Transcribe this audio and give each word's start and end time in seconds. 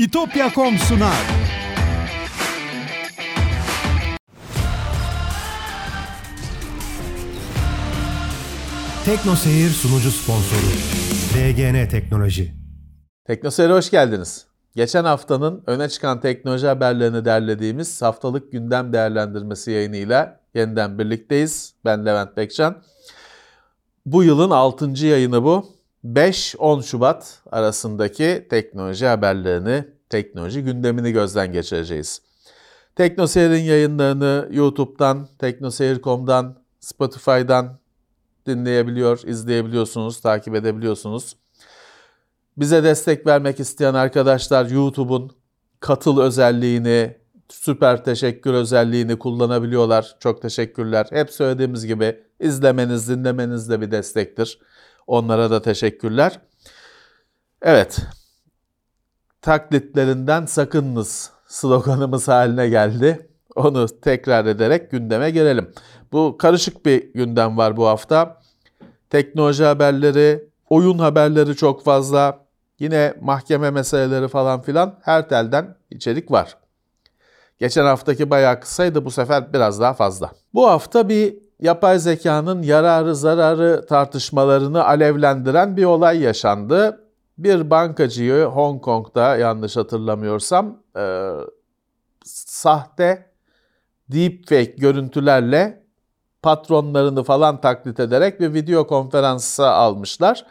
İtopya.com 0.00 0.78
sunar. 0.78 1.26
Tekno 9.04 9.36
Seyir 9.36 9.68
sunucu 9.68 10.10
sponsoru 10.10 10.60
DGN 11.34 11.88
Teknoloji. 11.88 12.54
Teknoseyir'e 13.24 13.72
hoş 13.72 13.90
geldiniz. 13.90 14.46
Geçen 14.76 15.04
haftanın 15.04 15.62
öne 15.66 15.88
çıkan 15.88 16.20
teknoloji 16.20 16.66
haberlerini 16.66 17.24
derlediğimiz 17.24 18.02
haftalık 18.02 18.52
gündem 18.52 18.92
değerlendirmesi 18.92 19.70
yayınıyla 19.70 20.40
yeniden 20.54 20.98
birlikteyiz. 20.98 21.74
Ben 21.84 22.06
Levent 22.06 22.36
Bekcan. 22.36 22.82
Bu 24.06 24.24
yılın 24.24 24.50
6. 24.50 25.06
yayını 25.06 25.44
bu. 25.44 25.79
5-10 26.04 26.82
Şubat 26.82 27.42
arasındaki 27.50 28.46
teknoloji 28.50 29.06
haberlerini, 29.06 29.84
teknoloji 30.10 30.62
gündemini 30.62 31.12
gözden 31.12 31.52
geçireceğiz. 31.52 32.22
Teknoseyir'in 32.96 33.62
yayınlarını 33.62 34.48
YouTube'dan, 34.50 35.28
teknoseyir.com'dan, 35.38 36.56
Spotify'dan 36.80 37.78
dinleyebiliyor, 38.46 39.22
izleyebiliyorsunuz, 39.26 40.20
takip 40.20 40.54
edebiliyorsunuz. 40.54 41.36
Bize 42.56 42.84
destek 42.84 43.26
vermek 43.26 43.60
isteyen 43.60 43.94
arkadaşlar 43.94 44.66
YouTube'un 44.66 45.30
katıl 45.80 46.20
özelliğini, 46.20 47.16
süper 47.48 48.04
teşekkür 48.04 48.54
özelliğini 48.54 49.18
kullanabiliyorlar. 49.18 50.16
Çok 50.20 50.42
teşekkürler. 50.42 51.06
Hep 51.10 51.30
söylediğimiz 51.30 51.86
gibi 51.86 52.20
izlemeniz, 52.40 53.08
dinlemeniz 53.08 53.70
de 53.70 53.80
bir 53.80 53.90
destektir. 53.90 54.58
Onlara 55.10 55.50
da 55.50 55.62
teşekkürler. 55.62 56.40
Evet. 57.62 57.98
Taklitlerinden 59.42 60.46
sakınınız 60.46 61.30
sloganımız 61.46 62.28
haline 62.28 62.68
geldi. 62.68 63.28
Onu 63.54 63.86
tekrar 64.00 64.46
ederek 64.46 64.90
gündeme 64.90 65.30
gelelim. 65.30 65.72
Bu 66.12 66.36
karışık 66.38 66.86
bir 66.86 67.12
gündem 67.12 67.58
var 67.58 67.76
bu 67.76 67.86
hafta. 67.86 68.40
Teknoloji 69.10 69.64
haberleri, 69.64 70.48
oyun 70.68 70.98
haberleri 70.98 71.56
çok 71.56 71.84
fazla. 71.84 72.46
Yine 72.78 73.14
mahkeme 73.20 73.70
meseleleri 73.70 74.28
falan 74.28 74.62
filan 74.62 74.98
her 75.02 75.28
telden 75.28 75.76
içerik 75.90 76.30
var. 76.30 76.56
Geçen 77.58 77.84
haftaki 77.84 78.30
bayağı 78.30 78.60
kısaydı 78.60 79.04
bu 79.04 79.10
sefer 79.10 79.52
biraz 79.52 79.80
daha 79.80 79.94
fazla. 79.94 80.32
Bu 80.54 80.68
hafta 80.68 81.08
bir 81.08 81.49
yapay 81.60 81.98
zekanın 81.98 82.62
yararı 82.62 83.16
zararı 83.16 83.86
tartışmalarını 83.86 84.84
alevlendiren 84.84 85.76
bir 85.76 85.84
olay 85.84 86.20
yaşandı. 86.20 87.04
Bir 87.38 87.70
bankacıyı 87.70 88.44
Hong 88.44 88.82
Kong'da 88.82 89.36
yanlış 89.36 89.76
hatırlamıyorsam 89.76 90.82
e, 90.96 91.30
sahte 92.24 93.30
deepfake 94.08 94.74
görüntülerle 94.78 95.82
patronlarını 96.42 97.22
falan 97.22 97.60
taklit 97.60 98.00
ederek 98.00 98.40
bir 98.40 98.54
video 98.54 98.86
konferansa 98.86 99.70
almışlar. 99.70 100.46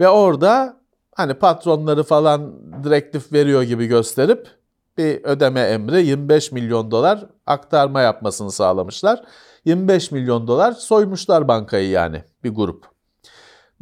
Ve 0.00 0.08
orada 0.08 0.76
hani 1.16 1.34
patronları 1.34 2.02
falan 2.02 2.54
direktif 2.84 3.32
veriyor 3.32 3.62
gibi 3.62 3.86
gösterip 3.86 4.48
bir 4.98 5.24
ödeme 5.24 5.60
emri 5.60 6.06
25 6.06 6.52
milyon 6.52 6.90
dolar 6.90 7.26
aktarma 7.46 8.00
yapmasını 8.00 8.52
sağlamışlar. 8.52 9.24
25 9.64 10.10
milyon 10.10 10.46
dolar 10.46 10.72
soymuşlar 10.72 11.48
bankayı 11.48 11.88
yani 11.88 12.24
bir 12.44 12.50
grup. 12.50 12.86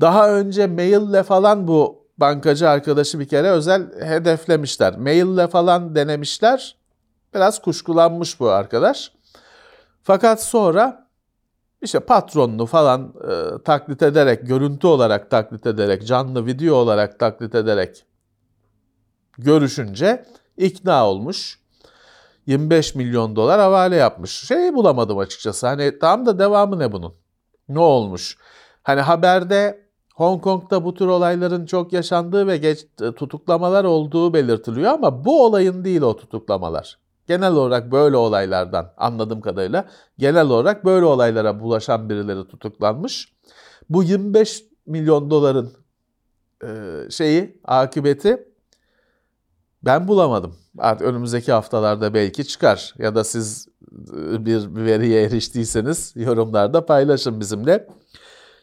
Daha 0.00 0.34
önce 0.34 0.66
maille 0.66 1.22
falan 1.22 1.68
bu 1.68 2.06
bankacı 2.18 2.68
arkadaşı 2.68 3.20
bir 3.20 3.28
kere 3.28 3.50
özel 3.50 4.02
hedeflemişler. 4.02 4.98
Maille 4.98 5.46
falan 5.46 5.94
denemişler. 5.94 6.76
Biraz 7.34 7.62
kuşkulanmış 7.62 8.40
bu 8.40 8.50
arkadaş. 8.50 9.12
Fakat 10.02 10.42
sonra 10.42 11.08
işte 11.82 12.00
patronunu 12.00 12.66
falan 12.66 13.14
e, 13.30 13.62
taklit 13.64 14.02
ederek, 14.02 14.46
görüntü 14.46 14.86
olarak 14.86 15.30
taklit 15.30 15.66
ederek, 15.66 16.06
canlı 16.06 16.46
video 16.46 16.74
olarak 16.74 17.18
taklit 17.18 17.54
ederek 17.54 18.04
görüşünce 19.38 20.24
ikna 20.56 21.08
olmuş. 21.08 21.59
25 22.46 22.94
milyon 22.94 23.36
dolar 23.36 23.60
havale 23.60 23.96
yapmış. 23.96 24.30
Şeyi 24.30 24.74
bulamadım 24.74 25.18
açıkçası. 25.18 25.66
Hani 25.66 25.98
tam 25.98 26.26
da 26.26 26.38
devamı 26.38 26.78
ne 26.78 26.92
bunun? 26.92 27.14
Ne 27.68 27.78
olmuş? 27.78 28.38
Hani 28.82 29.00
haberde 29.00 29.90
Hong 30.14 30.42
Kong'da 30.42 30.84
bu 30.84 30.94
tür 30.94 31.06
olayların 31.06 31.66
çok 31.66 31.92
yaşandığı 31.92 32.46
ve 32.46 32.56
geç, 32.56 32.86
tutuklamalar 33.16 33.84
olduğu 33.84 34.34
belirtiliyor 34.34 34.92
ama 34.92 35.24
bu 35.24 35.44
olayın 35.44 35.84
değil 35.84 36.02
o 36.02 36.16
tutuklamalar. 36.16 36.98
Genel 37.26 37.52
olarak 37.52 37.92
böyle 37.92 38.16
olaylardan 38.16 38.92
anladığım 38.96 39.40
kadarıyla 39.40 39.88
genel 40.18 40.46
olarak 40.46 40.84
böyle 40.84 41.04
olaylara 41.04 41.60
bulaşan 41.60 42.08
birileri 42.08 42.48
tutuklanmış. 42.48 43.32
Bu 43.90 44.02
25 44.02 44.64
milyon 44.86 45.30
doların 45.30 45.72
e, 46.64 46.66
şeyi, 47.10 47.60
akıbeti 47.64 48.49
ben 49.82 50.08
bulamadım. 50.08 50.56
Artık 50.78 51.06
önümüzdeki 51.06 51.52
haftalarda 51.52 52.14
belki 52.14 52.46
çıkar. 52.46 52.94
Ya 52.98 53.14
da 53.14 53.24
siz 53.24 53.68
bir 54.46 54.74
veriye 54.74 55.22
eriştiyseniz 55.22 56.12
yorumlarda 56.16 56.86
paylaşın 56.86 57.40
bizimle. 57.40 57.88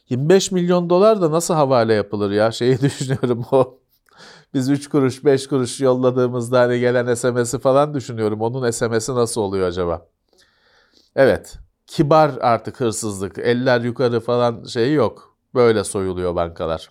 25 0.10 0.52
milyon 0.52 0.90
dolar 0.90 1.22
da 1.22 1.32
nasıl 1.32 1.54
havale 1.54 1.94
yapılır 1.94 2.32
ya? 2.32 2.52
Şeyi 2.52 2.80
düşünüyorum 2.82 3.46
o. 3.52 3.80
Biz 4.54 4.70
3 4.70 4.90
kuruş 4.90 5.26
5 5.26 5.48
kuruş 5.48 5.82
yolladığımızda 5.82 6.60
hani 6.60 6.80
gelen 6.80 7.14
SMS'i 7.14 7.60
falan 7.60 7.94
düşünüyorum. 7.94 8.42
Onun 8.42 8.72
SMS'i 8.72 9.16
nasıl 9.16 9.42
oluyor 9.42 9.68
acaba? 9.68 10.08
Evet. 11.16 11.58
Kibar 11.88 12.32
artık 12.42 12.82
hırsızlık. 12.82 13.38
Eller 13.38 13.82
yukarı 13.82 14.20
falan 14.20 14.64
şeyi 14.64 14.94
yok. 14.94 15.38
Böyle 15.56 15.84
soyuluyor 15.84 16.36
bankalar. 16.36 16.90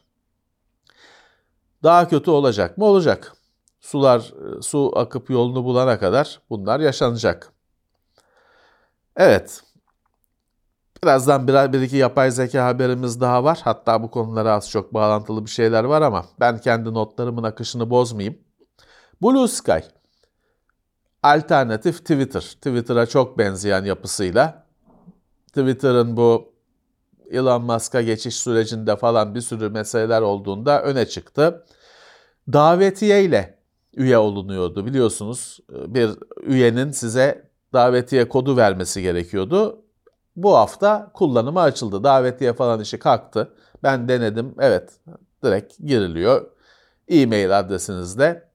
Daha 1.82 2.08
kötü 2.08 2.30
olacak 2.30 2.78
mı? 2.78 2.84
Olacak. 2.84 3.35
Sular, 3.86 4.34
su 4.62 4.92
akıp 4.96 5.30
yolunu 5.30 5.64
bulana 5.64 5.98
kadar 5.98 6.40
bunlar 6.50 6.80
yaşanacak. 6.80 7.52
Evet. 9.16 9.62
Birazdan 11.02 11.48
bir, 11.48 11.72
bir 11.72 11.80
iki 11.80 11.96
yapay 11.96 12.30
zeka 12.30 12.66
haberimiz 12.66 13.20
daha 13.20 13.44
var. 13.44 13.60
Hatta 13.64 14.02
bu 14.02 14.10
konulara 14.10 14.52
az 14.52 14.70
çok 14.70 14.94
bağlantılı 14.94 15.44
bir 15.44 15.50
şeyler 15.50 15.84
var 15.84 16.02
ama 16.02 16.26
ben 16.40 16.58
kendi 16.58 16.94
notlarımın 16.94 17.42
akışını 17.42 17.90
bozmayayım. 17.90 18.38
Blue 19.22 19.48
Sky. 19.48 19.78
Alternatif 21.22 21.98
Twitter. 21.98 22.40
Twitter'a 22.40 23.06
çok 23.06 23.38
benzeyen 23.38 23.84
yapısıyla. 23.84 24.66
Twitter'ın 25.46 26.16
bu 26.16 26.52
Elon 27.30 27.62
Musk'a 27.62 28.02
geçiş 28.02 28.36
sürecinde 28.36 28.96
falan 28.96 29.34
bir 29.34 29.40
sürü 29.40 29.70
meseleler 29.70 30.20
olduğunda 30.22 30.82
öne 30.82 31.06
çıktı. 31.06 31.66
Davetiye 32.52 33.24
ile 33.24 33.55
üye 33.96 34.18
olunuyordu 34.18 34.86
biliyorsunuz. 34.86 35.60
Bir 35.70 36.10
üyenin 36.42 36.90
size 36.90 37.50
davetiye 37.72 38.28
kodu 38.28 38.56
vermesi 38.56 39.02
gerekiyordu. 39.02 39.82
Bu 40.36 40.56
hafta 40.56 41.10
kullanıma 41.14 41.62
açıldı. 41.62 42.04
Davetiye 42.04 42.52
falan 42.52 42.80
işi 42.80 42.98
kalktı. 42.98 43.54
Ben 43.82 44.08
denedim. 44.08 44.54
Evet 44.58 44.92
direkt 45.44 45.78
giriliyor. 45.78 46.50
E-mail 47.08 47.58
adresinizle 47.58 48.48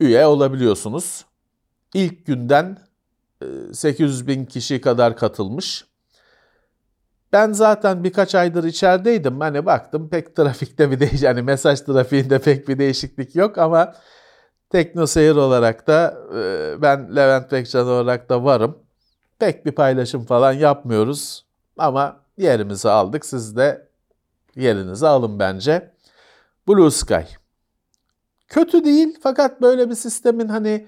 üye 0.00 0.26
olabiliyorsunuz. 0.26 1.24
İlk 1.94 2.26
günden 2.26 2.78
800 3.72 4.26
bin 4.26 4.44
kişi 4.44 4.80
kadar 4.80 5.16
katılmış. 5.16 5.84
Ben 7.32 7.52
zaten 7.52 8.04
birkaç 8.04 8.34
aydır 8.34 8.64
içerideydim. 8.64 9.40
Hani 9.40 9.66
baktım 9.66 10.08
pek 10.08 10.36
trafikte 10.36 10.90
bir 10.90 11.00
değiş 11.00 11.22
yani 11.22 11.42
mesaj 11.42 11.80
trafiğinde 11.80 12.38
pek 12.38 12.68
bir 12.68 12.78
değişiklik 12.78 13.36
yok 13.36 13.58
ama 13.58 13.94
teknoseyir 14.74 15.36
olarak 15.36 15.86
da 15.86 16.18
ben 16.82 17.16
Levent 17.16 17.52
Bekcan 17.52 17.86
olarak 17.86 18.28
da 18.28 18.44
varım. 18.44 18.78
Pek 19.38 19.66
bir 19.66 19.72
paylaşım 19.72 20.24
falan 20.24 20.52
yapmıyoruz 20.52 21.44
ama 21.78 22.20
yerimizi 22.38 22.90
aldık. 22.90 23.26
Siz 23.26 23.56
de 23.56 23.88
yerinizi 24.56 25.06
alın 25.06 25.38
bence. 25.38 25.90
Blue 26.68 26.90
Sky. 26.90 27.24
Kötü 28.48 28.84
değil 28.84 29.18
fakat 29.22 29.62
böyle 29.62 29.90
bir 29.90 29.94
sistemin 29.94 30.48
hani 30.48 30.86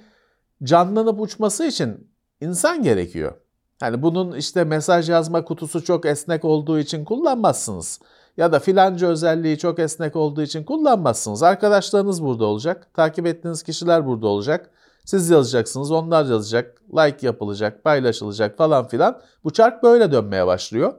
canlanıp 0.62 1.20
uçması 1.20 1.64
için 1.64 2.10
insan 2.40 2.82
gerekiyor. 2.82 3.32
Hani 3.80 4.02
bunun 4.02 4.36
işte 4.36 4.64
mesaj 4.64 5.10
yazma 5.10 5.44
kutusu 5.44 5.84
çok 5.84 6.06
esnek 6.06 6.44
olduğu 6.44 6.78
için 6.78 7.04
kullanmazsınız. 7.04 8.00
Ya 8.36 8.52
da 8.52 8.58
filanca 8.58 9.08
özelliği 9.08 9.58
çok 9.58 9.78
esnek 9.78 10.16
olduğu 10.16 10.42
için 10.42 10.64
kullanmazsınız. 10.64 11.42
Arkadaşlarınız 11.42 12.22
burada 12.22 12.44
olacak. 12.44 12.94
Takip 12.94 13.26
ettiğiniz 13.26 13.62
kişiler 13.62 14.06
burada 14.06 14.26
olacak. 14.26 14.70
Siz 15.04 15.30
yazacaksınız, 15.30 15.90
onlar 15.90 16.24
yazacak, 16.24 16.82
like 16.96 17.26
yapılacak, 17.26 17.84
paylaşılacak 17.84 18.58
falan 18.58 18.88
filan. 18.88 19.20
Bu 19.44 19.52
çark 19.52 19.82
böyle 19.82 20.12
dönmeye 20.12 20.46
başlıyor. 20.46 20.94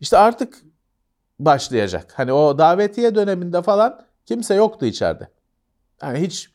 İşte 0.00 0.18
artık 0.18 0.58
başlayacak. 1.38 2.12
Hani 2.16 2.32
o 2.32 2.58
davetiye 2.58 3.14
döneminde 3.14 3.62
falan 3.62 4.00
kimse 4.26 4.54
yoktu 4.54 4.86
içeride. 4.86 5.28
Yani 6.02 6.20
hiç 6.20 6.50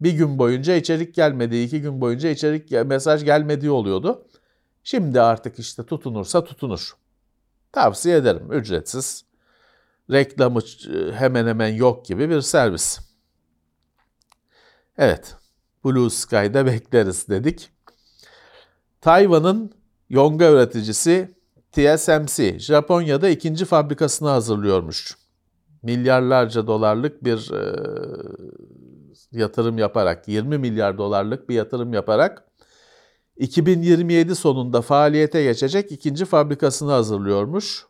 bir 0.00 0.12
gün 0.12 0.38
boyunca 0.38 0.74
içerik 0.74 1.14
gelmediği, 1.14 1.66
iki 1.66 1.80
gün 1.80 2.00
boyunca 2.00 2.28
içerik 2.28 2.86
mesaj 2.86 3.24
gelmediği 3.24 3.70
oluyordu. 3.70 4.26
Şimdi 4.84 5.20
artık 5.20 5.58
işte 5.58 5.86
tutunursa 5.86 6.44
tutunur. 6.44 6.92
Tavsiye 7.72 8.16
ederim. 8.16 8.52
Ücretsiz. 8.52 9.27
Reklamı 10.10 10.60
e, 10.60 11.12
hemen 11.12 11.46
hemen 11.46 11.68
yok 11.68 12.04
gibi 12.04 12.30
bir 12.30 12.40
servis. 12.40 12.98
Evet. 14.98 15.36
Blue 15.84 16.10
Sky'da 16.10 16.66
bekleriz 16.66 17.28
dedik. 17.28 17.70
Tayvan'ın 19.00 19.72
yonga 20.10 20.50
üreticisi 20.50 21.34
TSMC 21.72 22.58
Japonya'da 22.58 23.28
ikinci 23.28 23.64
fabrikasını 23.64 24.28
hazırlıyormuş. 24.28 25.16
Milyarlarca 25.82 26.66
dolarlık 26.66 27.24
bir 27.24 27.52
e, 27.52 27.76
yatırım 29.32 29.78
yaparak, 29.78 30.28
20 30.28 30.58
milyar 30.58 30.98
dolarlık 30.98 31.48
bir 31.48 31.54
yatırım 31.54 31.92
yaparak 31.92 32.44
2027 33.36 34.34
sonunda 34.34 34.82
faaliyete 34.82 35.42
geçecek 35.42 35.92
ikinci 35.92 36.24
fabrikasını 36.24 36.90
hazırlıyormuş. 36.90 37.86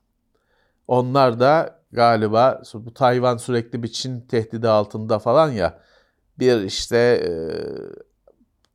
Onlar 0.88 1.40
da 1.40 1.77
galiba 1.92 2.62
bu 2.74 2.94
Tayvan 2.94 3.36
sürekli 3.36 3.82
bir 3.82 3.88
Çin 3.88 4.20
tehdidi 4.20 4.68
altında 4.68 5.18
falan 5.18 5.50
ya 5.50 5.80
bir 6.38 6.62
işte 6.62 6.96
e, 6.96 7.30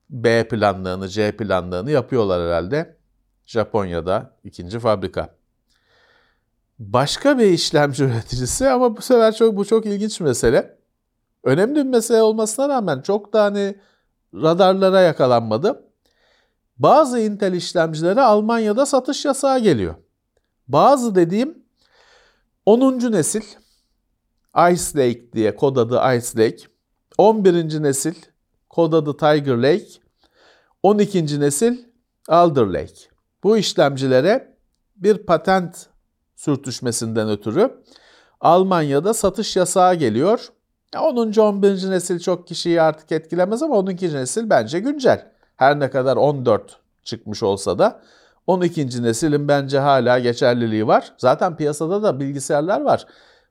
B 0.09 0.47
planlarını, 0.47 1.09
C 1.09 1.37
planlarını 1.37 1.91
yapıyorlar 1.91 2.41
herhalde. 2.47 2.97
Japonya'da 3.45 4.35
ikinci 4.43 4.79
fabrika. 4.79 5.35
Başka 6.79 7.37
bir 7.37 7.45
işlemci 7.45 8.03
üreticisi 8.05 8.69
ama 8.69 8.97
bu 8.97 9.01
sefer 9.01 9.35
çok 9.35 9.57
bu 9.57 9.65
çok 9.65 9.85
ilginç 9.85 10.19
bir 10.19 10.25
mesele. 10.25 10.77
Önemli 11.43 11.75
bir 11.75 11.89
mesele 11.89 12.21
olmasına 12.21 12.69
rağmen 12.69 13.01
çok 13.01 13.33
da 13.33 13.43
hani 13.43 13.75
radarlara 14.33 15.01
yakalanmadı. 15.01 15.83
Bazı 16.77 17.19
Intel 17.19 17.53
işlemcilere 17.53 18.21
Almanya'da 18.21 18.85
satış 18.85 19.25
yasağı 19.25 19.59
geliyor. 19.59 19.95
Bazı 20.67 21.15
dediğim 21.15 21.62
10. 22.65 23.11
nesil 23.11 23.41
Ice 24.71 24.99
Lake 24.99 25.33
diye 25.33 25.55
kod 25.55 25.75
adı 25.75 26.17
Ice 26.17 26.43
Lake, 26.43 26.63
11. 27.17 27.83
nesil 27.83 28.13
kod 28.69 28.93
adı 28.93 29.17
Tiger 29.17 29.57
Lake, 29.57 29.87
12. 30.83 31.39
nesil 31.39 31.77
Alder 32.27 32.65
Lake. 32.65 32.93
Bu 33.43 33.57
işlemcilere 33.57 34.55
bir 34.95 35.17
patent 35.17 35.87
sürtüşmesinden 36.35 37.29
ötürü 37.29 37.83
Almanya'da 38.41 39.13
satış 39.13 39.55
yasağı 39.55 39.95
geliyor. 39.95 40.47
10. 40.97 41.33
11. 41.39 41.89
nesil 41.89 42.19
çok 42.19 42.47
kişiyi 42.47 42.81
artık 42.81 43.11
etkilemez 43.11 43.63
ama 43.63 43.75
12. 43.75 44.13
nesil 44.13 44.49
bence 44.49 44.79
güncel. 44.79 45.31
Her 45.55 45.79
ne 45.79 45.89
kadar 45.89 46.17
14 46.17 46.79
çıkmış 47.03 47.43
olsa 47.43 47.79
da 47.79 48.01
12. 48.47 49.03
neslin 49.03 49.47
bence 49.47 49.79
hala 49.79 50.19
geçerliliği 50.19 50.87
var. 50.87 51.13
Zaten 51.17 51.55
piyasada 51.55 52.03
da 52.03 52.19
bilgisayarlar 52.19 52.81
var. 52.81 53.05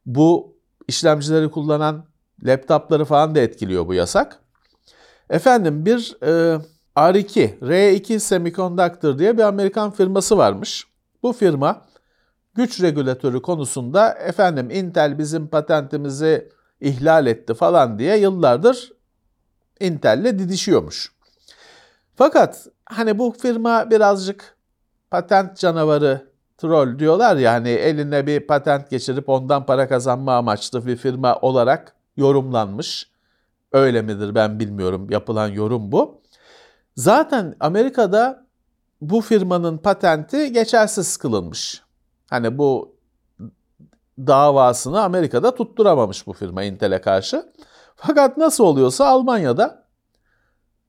Bu 0.06 0.56
işlemcileri 0.88 1.50
kullanan 1.50 2.04
laptopları 2.44 3.04
falan 3.04 3.34
da 3.34 3.40
etkiliyor 3.40 3.86
bu 3.86 3.94
yasak. 3.94 4.38
Efendim 5.30 5.86
bir 5.86 6.16
e, 6.22 6.60
R2, 6.96 7.58
R2 7.58 8.18
Semiconductor 8.18 9.18
diye 9.18 9.38
bir 9.38 9.42
Amerikan 9.42 9.90
firması 9.90 10.38
varmış. 10.38 10.86
Bu 11.22 11.32
firma 11.32 11.82
güç 12.54 12.82
regülatörü 12.82 13.42
konusunda 13.42 14.10
efendim 14.12 14.70
Intel 14.70 15.18
bizim 15.18 15.46
patentimizi 15.46 16.48
ihlal 16.80 17.26
etti 17.26 17.54
falan 17.54 17.98
diye 17.98 18.16
yıllardır 18.16 18.92
Intel'le 19.80 20.38
didişiyormuş. 20.38 21.12
Fakat 22.14 22.66
hani 22.84 23.18
bu 23.18 23.32
firma 23.42 23.90
birazcık 23.90 24.56
patent 25.12 25.56
canavarı 25.59 26.32
troll 26.59 26.99
diyorlar 26.99 27.37
ya 27.37 27.53
hani 27.53 27.69
eline 27.69 28.26
bir 28.26 28.47
patent 28.47 28.91
geçirip 28.91 29.29
ondan 29.29 29.67
para 29.67 29.88
kazanma 29.88 30.35
amaçlı 30.37 30.87
bir 30.87 30.97
firma 30.97 31.37
olarak 31.37 31.97
yorumlanmış. 32.17 33.11
Öyle 33.73 34.03
midir 34.03 34.35
ben 34.35 34.61
bilmiyorum 34.61 35.11
yapılan 35.11 35.49
yorum 35.49 35.93
bu. 35.93 36.23
Zaten 36.97 37.56
Amerika'da 37.61 38.47
bu 39.00 39.20
firmanın 39.20 39.79
patenti 39.79 40.53
geçersiz 40.53 41.17
kılınmış. 41.17 41.82
Hani 42.31 42.59
bu 42.59 42.97
davasını 44.19 45.03
Amerika'da 45.03 45.55
tutturamamış 45.55 46.26
bu 46.26 46.32
firma 46.32 46.62
Intel'e 46.62 47.00
karşı. 47.00 47.53
Fakat 47.97 48.37
nasıl 48.37 48.64
oluyorsa 48.64 49.06
Almanya'da 49.06 49.85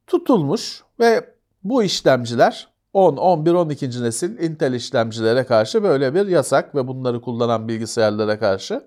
tutulmuş 0.07 0.83
ve 0.99 1.35
bu 1.63 1.83
işlemciler 1.83 2.72
10, 2.93 3.17
11, 3.17 3.53
12. 3.53 4.03
nesil 4.03 4.39
Intel 4.39 4.73
işlemcilere 4.73 5.43
karşı 5.43 5.83
böyle 5.83 6.15
bir 6.15 6.27
yasak 6.27 6.75
ve 6.75 6.87
bunları 6.87 7.21
kullanan 7.21 7.67
bilgisayarlara 7.67 8.39
karşı 8.39 8.83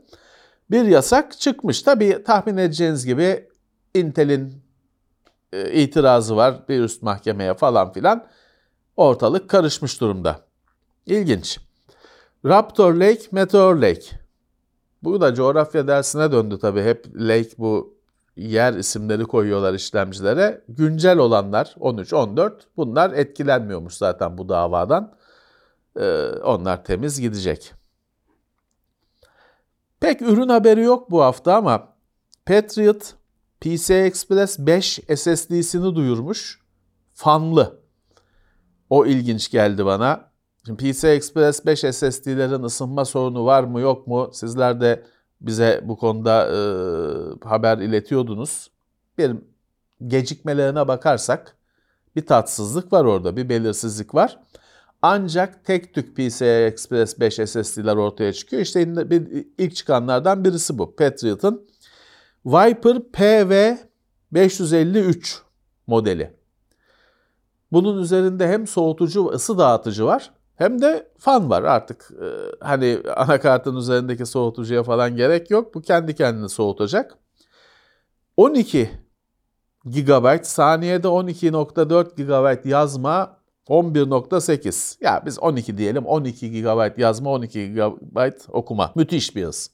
bir 0.70 0.84
yasak 0.84 1.38
çıkmış. 1.38 1.82
Tabii 1.82 2.22
tahmin 2.24 2.56
edeceğiniz 2.56 3.06
gibi 3.06 3.48
Intel'in 3.94 4.62
e, 5.52 5.72
itirazı 5.72 6.36
var 6.36 6.68
bir 6.68 6.80
üst 6.80 7.02
mahkemeye 7.02 7.54
falan 7.54 7.92
filan. 7.92 8.26
Ortalık 8.96 9.50
karışmış 9.50 10.00
durumda. 10.00 10.40
İlginç. 11.06 11.58
Raptor 12.44 12.94
Lake, 12.94 13.22
Meteor 13.30 13.74
Lake. 13.74 14.06
Bu 15.02 15.20
da 15.20 15.34
coğrafya 15.34 15.88
dersine 15.88 16.32
döndü 16.32 16.58
tabii. 16.60 16.82
Hep 16.82 17.06
Lake 17.14 17.50
bu 17.58 17.95
yer 18.36 18.74
isimleri 18.74 19.24
koyuyorlar 19.24 19.74
işlemcilere. 19.74 20.64
Güncel 20.68 21.18
olanlar 21.18 21.74
13, 21.80 22.12
14 22.12 22.66
bunlar 22.76 23.12
etkilenmiyormuş 23.12 23.94
zaten 23.94 24.38
bu 24.38 24.48
davadan. 24.48 25.16
Ee, 26.00 26.28
onlar 26.44 26.84
temiz 26.84 27.20
gidecek. 27.20 27.72
Pek 30.00 30.22
ürün 30.22 30.48
haberi 30.48 30.82
yok 30.82 31.10
bu 31.10 31.22
hafta 31.22 31.56
ama 31.56 31.88
Patriot 32.46 33.14
PCI 33.60 33.94
Express 33.94 34.58
5 34.58 35.00
SSD'sini 35.16 35.94
duyurmuş. 35.94 36.60
Fanlı. 37.14 37.80
O 38.90 39.06
ilginç 39.06 39.50
geldi 39.50 39.86
bana. 39.86 40.30
Şimdi 40.66 40.92
PCI 40.92 41.06
Express 41.06 41.66
5 41.66 41.78
SSD'lerin 41.78 42.62
ısınma 42.62 43.04
sorunu 43.04 43.44
var 43.44 43.64
mı 43.64 43.80
yok 43.80 44.06
mu? 44.06 44.30
Sizler 44.32 44.80
de 44.80 45.04
bize 45.40 45.80
bu 45.84 45.96
konuda 45.96 46.46
e, 46.46 46.58
haber 47.48 47.78
iletiyordunuz. 47.78 48.70
Bir 49.18 49.32
gecikmelerine 50.06 50.88
bakarsak 50.88 51.56
bir 52.16 52.26
tatsızlık 52.26 52.92
var 52.92 53.04
orada, 53.04 53.36
bir 53.36 53.48
belirsizlik 53.48 54.14
var. 54.14 54.38
Ancak 55.02 55.64
tek 55.64 55.94
tük 55.94 56.16
PCI 56.16 56.44
Express 56.44 57.20
5 57.20 57.34
SSD'ler 57.34 57.96
ortaya 57.96 58.32
çıkıyor. 58.32 58.62
İşte 58.62 58.82
ilk 59.58 59.76
çıkanlardan 59.76 60.44
birisi 60.44 60.78
bu. 60.78 60.96
Patriot'ın 60.96 61.68
Viper 62.46 63.02
PV 63.12 63.76
553 64.32 65.42
modeli. 65.86 66.36
Bunun 67.72 68.02
üzerinde 68.02 68.48
hem 68.48 68.66
soğutucu 68.66 69.26
ısı 69.26 69.58
dağıtıcı 69.58 70.04
var 70.04 70.30
hem 70.56 70.82
de 70.82 71.08
fan 71.18 71.50
var 71.50 71.62
artık. 71.62 72.10
E, 72.22 72.26
hani 72.60 72.98
anakartın 73.16 73.76
üzerindeki 73.76 74.26
soğutucuya 74.26 74.82
falan 74.82 75.16
gerek 75.16 75.50
yok. 75.50 75.74
Bu 75.74 75.82
kendi 75.82 76.14
kendini 76.14 76.48
soğutacak. 76.48 77.18
12 78.36 78.90
GB 79.84 80.44
saniyede 80.44 81.08
12.4 81.08 82.14
GB 82.16 82.66
yazma 82.66 83.36
11.8. 83.68 85.04
Ya 85.04 85.22
biz 85.26 85.38
12 85.38 85.78
diyelim 85.78 86.06
12 86.06 86.62
GB 86.62 86.98
yazma 86.98 87.30
12 87.30 87.72
GB 87.72 88.30
okuma. 88.48 88.92
Müthiş 88.94 89.36
bir 89.36 89.44
hız. 89.44 89.70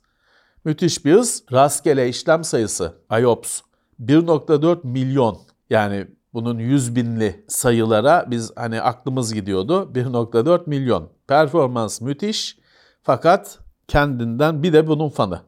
Müthiş 0.65 1.05
bir 1.05 1.13
hız. 1.13 1.45
Rastgele 1.53 2.09
işlem 2.09 2.45
sayısı 2.45 2.95
IOPS 3.21 3.61
1.4 4.01 4.87
milyon. 4.87 5.39
Yani 5.71 6.07
bunun 6.35 6.59
100 6.59 6.97
binli 6.97 7.45
sayılara 7.49 8.27
biz 8.31 8.53
hani 8.57 8.83
aklımız 8.83 9.35
gidiyordu. 9.35 9.91
1.4 9.95 10.63
milyon. 10.67 11.09
Performans 11.29 12.01
müthiş 12.01 12.59
fakat 13.03 13.59
kendinden 13.89 14.63
bir 14.63 14.73
de 14.73 14.87
bunun 14.87 15.09
fanı. 15.09 15.41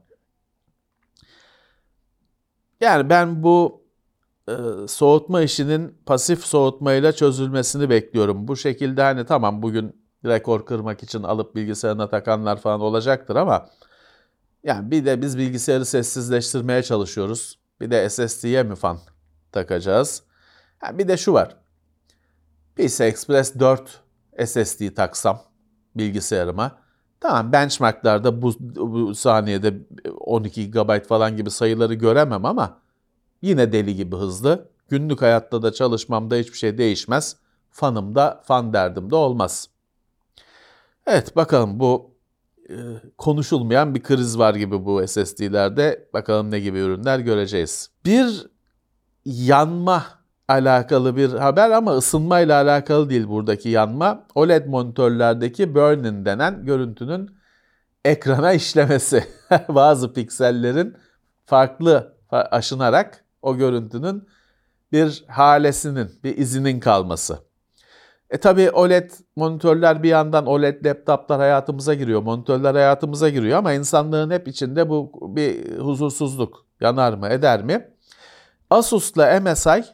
Yani 2.80 3.10
ben 3.10 3.42
bu 3.42 3.84
e, 4.48 4.52
soğutma 4.88 5.42
işinin 5.42 5.98
pasif 6.06 6.44
soğutmayla 6.44 7.12
çözülmesini 7.12 7.90
bekliyorum. 7.90 8.48
Bu 8.48 8.56
şekilde 8.56 9.02
hani 9.02 9.26
tamam 9.26 9.62
bugün 9.62 10.04
rekor 10.24 10.66
kırmak 10.66 11.02
için 11.02 11.22
alıp 11.22 11.54
bilgisayarına 11.54 12.08
takanlar 12.08 12.56
falan 12.56 12.80
olacaktır 12.80 13.36
ama 13.36 13.68
yani 14.64 14.90
bir 14.90 15.04
de 15.04 15.22
biz 15.22 15.38
bilgisayarı 15.38 15.84
sessizleştirmeye 15.84 16.82
çalışıyoruz. 16.82 17.58
Bir 17.80 17.90
de 17.90 18.10
SSD'ye 18.10 18.62
mi 18.62 18.74
fan 18.74 18.98
takacağız? 19.52 20.22
Ha, 20.78 20.98
bir 20.98 21.08
de 21.08 21.16
şu 21.16 21.32
var. 21.32 21.56
PCI 22.76 23.04
Express 23.04 23.54
4 23.58 24.00
SSD 24.46 24.94
taksam 24.94 25.42
bilgisayarıma. 25.94 26.78
Tamam 27.20 27.52
benchmarklarda 27.52 28.42
bu, 28.42 28.54
bu 28.76 29.14
saniyede 29.14 29.74
12 30.18 30.70
GB 30.70 31.04
falan 31.06 31.36
gibi 31.36 31.50
sayıları 31.50 31.94
göremem 31.94 32.44
ama 32.44 32.78
yine 33.42 33.72
deli 33.72 33.94
gibi 33.94 34.16
hızlı. 34.16 34.68
Günlük 34.88 35.22
hayatta 35.22 35.62
da 35.62 35.72
çalışmamda 35.72 36.36
hiçbir 36.36 36.58
şey 36.58 36.78
değişmez. 36.78 37.36
Fanım 37.70 38.14
da 38.14 38.42
fan 38.44 38.72
derdim 38.72 39.10
de 39.10 39.14
olmaz. 39.14 39.68
Evet 41.06 41.36
bakalım 41.36 41.80
bu 41.80 42.10
e, 42.70 42.74
konuşulmayan 43.18 43.94
bir 43.94 44.02
kriz 44.02 44.38
var 44.38 44.54
gibi 44.54 44.84
bu 44.84 45.08
SSD'lerde. 45.08 46.08
Bakalım 46.12 46.50
ne 46.50 46.60
gibi 46.60 46.78
ürünler 46.78 47.18
göreceğiz. 47.18 47.90
Bir 48.04 48.46
yanma 49.24 50.04
alakalı 50.48 51.16
bir 51.16 51.32
haber 51.32 51.70
ama 51.70 51.96
ısınmayla 51.96 52.62
alakalı 52.62 53.10
değil 53.10 53.28
buradaki 53.28 53.68
yanma. 53.68 54.26
OLED 54.34 54.66
monitörlerdeki 54.66 55.74
burn-in 55.74 56.24
denen 56.24 56.64
görüntünün 56.64 57.30
ekrana 58.04 58.52
işlemesi. 58.52 59.24
Bazı 59.68 60.12
piksellerin 60.12 60.96
farklı 61.46 62.16
aşınarak 62.30 63.24
o 63.42 63.56
görüntünün 63.56 64.28
bir 64.92 65.24
halesinin, 65.28 66.10
bir 66.24 66.36
izinin 66.36 66.80
kalması. 66.80 67.38
E 68.30 68.38
tabi 68.38 68.70
OLED 68.70 69.10
monitörler 69.36 70.02
bir 70.02 70.08
yandan 70.08 70.46
OLED 70.46 70.84
laptoplar 70.84 71.40
hayatımıza 71.40 71.94
giriyor, 71.94 72.22
monitörler 72.22 72.74
hayatımıza 72.74 73.28
giriyor 73.28 73.58
ama 73.58 73.72
insanlığın 73.72 74.30
hep 74.30 74.48
içinde 74.48 74.88
bu 74.88 75.12
bir 75.36 75.78
huzursuzluk 75.78 76.66
yanar 76.80 77.12
mı 77.12 77.28
eder 77.28 77.64
mi? 77.64 77.88
Asus'la 78.70 79.40
MSI 79.40 79.84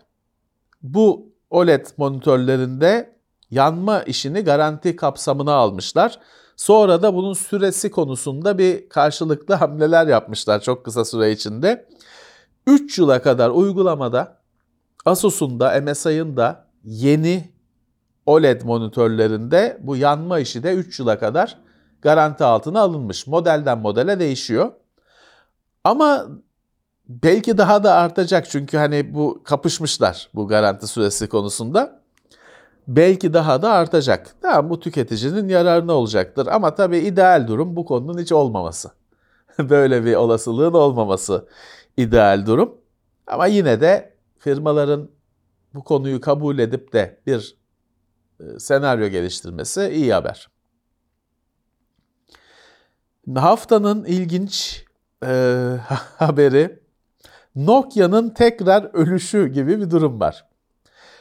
bu 0.82 1.32
OLED 1.50 1.86
monitörlerinde 1.96 3.16
yanma 3.50 4.02
işini 4.02 4.40
garanti 4.40 4.96
kapsamına 4.96 5.52
almışlar. 5.52 6.18
Sonra 6.56 7.02
da 7.02 7.14
bunun 7.14 7.32
süresi 7.32 7.90
konusunda 7.90 8.58
bir 8.58 8.88
karşılıklı 8.88 9.54
hamleler 9.54 10.06
yapmışlar 10.06 10.60
çok 10.60 10.84
kısa 10.84 11.04
süre 11.04 11.32
içinde. 11.32 11.88
3 12.66 12.98
yıla 12.98 13.22
kadar 13.22 13.50
uygulamada 13.50 14.40
Asus'un 15.04 15.60
da 15.60 15.80
MSI'ın 15.80 16.36
da 16.36 16.66
yeni 16.84 17.50
OLED 18.26 18.62
monitörlerinde 18.62 19.78
bu 19.80 19.96
yanma 19.96 20.38
işi 20.38 20.62
de 20.62 20.74
3 20.74 21.00
yıla 21.00 21.18
kadar 21.18 21.58
garanti 22.02 22.44
altına 22.44 22.80
alınmış. 22.80 23.26
Modelden 23.26 23.78
modele 23.78 24.20
değişiyor. 24.20 24.72
Ama 25.84 26.26
belki 27.10 27.58
daha 27.58 27.84
da 27.84 27.94
artacak 27.94 28.50
çünkü 28.50 28.76
hani 28.76 29.14
bu 29.14 29.42
kapışmışlar 29.44 30.30
bu 30.34 30.48
garanti 30.48 30.86
süresi 30.86 31.28
konusunda. 31.28 32.00
Belki 32.88 33.32
daha 33.34 33.62
da 33.62 33.72
artacak. 33.72 34.34
Tamam 34.42 34.70
bu 34.70 34.80
tüketicinin 34.80 35.48
yararına 35.48 35.92
olacaktır 35.92 36.46
ama 36.46 36.74
tabii 36.74 36.98
ideal 36.98 37.48
durum 37.48 37.76
bu 37.76 37.84
konunun 37.84 38.18
hiç 38.18 38.32
olmaması. 38.32 38.90
Böyle 39.58 40.04
bir 40.04 40.14
olasılığın 40.14 40.72
olmaması 40.72 41.48
ideal 41.96 42.46
durum. 42.46 42.78
Ama 43.26 43.46
yine 43.46 43.80
de 43.80 44.14
firmaların 44.38 45.10
bu 45.74 45.84
konuyu 45.84 46.20
kabul 46.20 46.58
edip 46.58 46.92
de 46.92 47.20
bir 47.26 47.56
e, 48.40 48.58
senaryo 48.58 49.08
geliştirmesi 49.08 49.90
iyi 49.94 50.14
haber. 50.14 50.48
Haftanın 53.34 54.04
ilginç 54.04 54.84
e, 55.24 55.28
haberi 56.16 56.79
Nokia'nın 57.66 58.30
tekrar 58.30 58.90
ölüşü 58.92 59.48
gibi 59.48 59.80
bir 59.80 59.90
durum 59.90 60.20
var. 60.20 60.46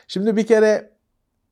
Şimdi 0.08 0.36
bir 0.36 0.48
kere 0.48 0.92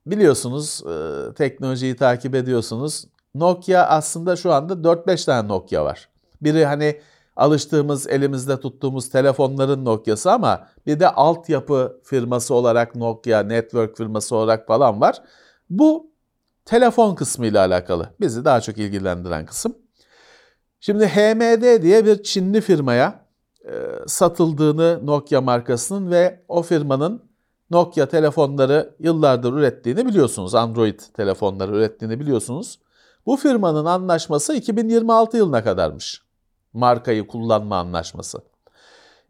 biliyorsunuz 0.06 0.84
e, 0.86 1.34
teknolojiyi 1.34 1.96
takip 1.96 2.36
ediyorsunuz. 2.36 3.06
Nokia 3.36 3.84
aslında 3.84 4.36
şu 4.36 4.53
anda 4.53 4.74
4-5 4.74 5.25
tane 5.25 5.48
Nokia 5.48 5.86
var. 5.86 6.10
Biri 6.41 6.65
hani 6.65 7.01
alıştığımız 7.36 8.08
elimizde 8.08 8.60
tuttuğumuz 8.60 9.10
telefonların 9.10 9.86
Nokia'sı 9.86 10.32
ama 10.32 10.67
bir 10.86 11.00
de 11.00 11.10
altyapı 11.10 12.01
firması 12.03 12.53
olarak 12.53 12.96
Nokia, 12.96 13.44
network 13.44 13.98
firması 13.98 14.36
olarak 14.36 14.67
falan 14.67 15.01
var. 15.01 15.22
Bu 15.70 16.12
telefon 16.65 17.15
kısmı 17.15 17.46
ile 17.46 17.60
alakalı. 17.60 18.10
Bizi 18.20 18.46
daha 18.46 18.62
çok 18.62 18.77
ilgilendiren 18.77 19.46
kısım. 19.46 19.77
Şimdi 20.79 21.08
HMD 21.08 21.82
diye 21.82 22.06
bir 22.06 22.24
Çinli 22.24 22.62
firmaya 22.62 23.26
satıldığını 24.07 25.00
Nokia 25.05 25.41
markasının 25.41 26.12
ve 26.12 26.43
o 26.47 26.62
firmanın 26.62 27.24
Nokia 27.69 28.05
telefonları 28.05 28.95
yıllardır 29.00 29.53
ürettiğini 29.53 30.05
biliyorsunuz. 30.05 30.55
Android 30.55 31.00
telefonları 31.13 31.75
ürettiğini 31.75 32.19
biliyorsunuz. 32.19 32.79
Bu 33.25 33.38
firmanın 33.38 33.86
anlaşması 33.86 34.53
2026 34.53 35.38
yılına 35.38 35.63
kadarmış. 35.63 36.21
Markayı 36.74 37.27
kullanma 37.27 37.77
anlaşması. 37.77 38.38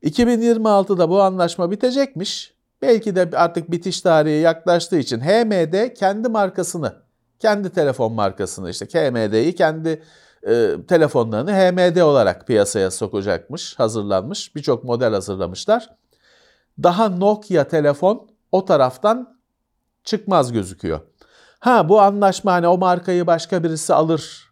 2026'da 0.03 1.10
bu 1.10 1.22
anlaşma 1.22 1.72
bitecekmiş. 1.72 2.53
Belki 2.82 3.15
de 3.15 3.29
artık 3.34 3.72
bitiş 3.72 4.01
tarihi 4.01 4.41
yaklaştığı 4.41 4.98
için 4.98 5.20
HMD 5.20 5.94
kendi 5.94 6.29
markasını, 6.29 6.94
kendi 7.39 7.70
telefon 7.70 8.13
markasını 8.13 8.70
işte 8.70 8.86
HMD'yi 8.86 9.56
kendi 9.56 10.03
e, 10.48 10.75
telefonlarını 10.88 11.51
HMD 11.51 12.01
olarak 12.01 12.48
piyasaya 12.48 12.92
sokacakmış, 12.92 13.80
hazırlanmış. 13.80 14.56
Birçok 14.56 14.84
model 14.84 15.13
hazırlamışlar. 15.13 15.89
Daha 16.84 17.10
Nokia 17.10 17.63
telefon 17.63 18.30
o 18.51 18.66
taraftan 18.66 19.39
çıkmaz 20.04 20.51
gözüküyor. 20.51 21.00
Ha 21.60 21.89
bu 21.89 22.01
anlaşma 22.01 22.54
hani 22.54 22.68
o 22.68 22.77
markayı 22.77 23.27
başka 23.27 23.63
birisi 23.63 23.94
alır, 23.94 24.51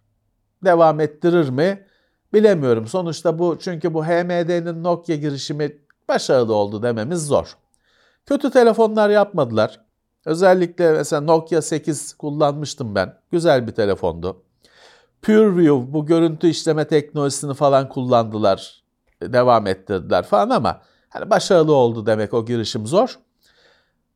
devam 0.63 0.99
ettirir 0.99 1.49
mi? 1.49 1.87
Bilemiyorum. 2.33 2.87
Sonuçta 2.87 3.39
bu 3.39 3.57
çünkü 3.59 3.93
bu 3.93 4.05
HMD'nin 4.05 4.83
Nokia 4.83 5.15
girişimi 5.15 5.77
başarılı 6.07 6.55
oldu 6.55 6.83
dememiz 6.83 7.27
zor. 7.27 7.57
Kötü 8.25 8.51
telefonlar 8.51 9.09
yapmadılar. 9.09 9.85
Özellikle 10.25 10.91
mesela 10.91 11.21
Nokia 11.21 11.61
8 11.61 12.13
kullanmıştım 12.13 12.95
ben. 12.95 13.13
Güzel 13.31 13.67
bir 13.67 13.71
telefondu. 13.71 14.44
PureView 15.21 15.93
bu 15.93 16.05
görüntü 16.05 16.47
işleme 16.47 16.87
teknolojisini 16.87 17.53
falan 17.53 17.89
kullandılar. 17.89 18.83
Devam 19.21 19.67
ettirdiler 19.67 20.23
falan 20.23 20.49
ama 20.49 20.81
hani 21.09 21.29
başarılı 21.29 21.73
oldu 21.73 22.05
demek 22.05 22.33
o 22.33 22.45
girişim 22.45 22.87
zor. 22.87 23.19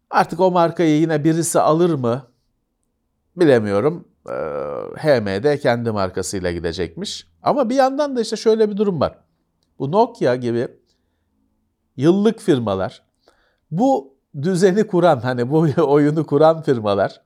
Artık 0.10 0.40
o 0.40 0.52
markayı 0.52 1.00
yine 1.00 1.24
birisi 1.24 1.60
alır 1.60 1.94
mı 1.94 2.24
bilemiyorum. 3.36 4.08
Ee, 4.30 4.34
HMD 4.98 5.58
kendi 5.58 5.92
markasıyla 5.92 6.52
gidecekmiş. 6.52 7.28
Ama 7.44 7.70
bir 7.70 7.76
yandan 7.76 8.16
da 8.16 8.22
işte 8.22 8.36
şöyle 8.36 8.70
bir 8.70 8.78
durum 8.78 9.00
var. 9.00 9.18
Bu 9.80 9.92
Nokia 9.92 10.36
gibi 10.36 10.68
yıllık 11.98 12.40
firmalar 12.40 13.04
bu 13.72 14.18
düzeni 14.42 14.88
kuran 14.88 15.20
hani 15.20 15.50
bu 15.50 15.68
oyunu 15.88 16.26
kuran 16.26 16.62
firmalar 16.62 17.22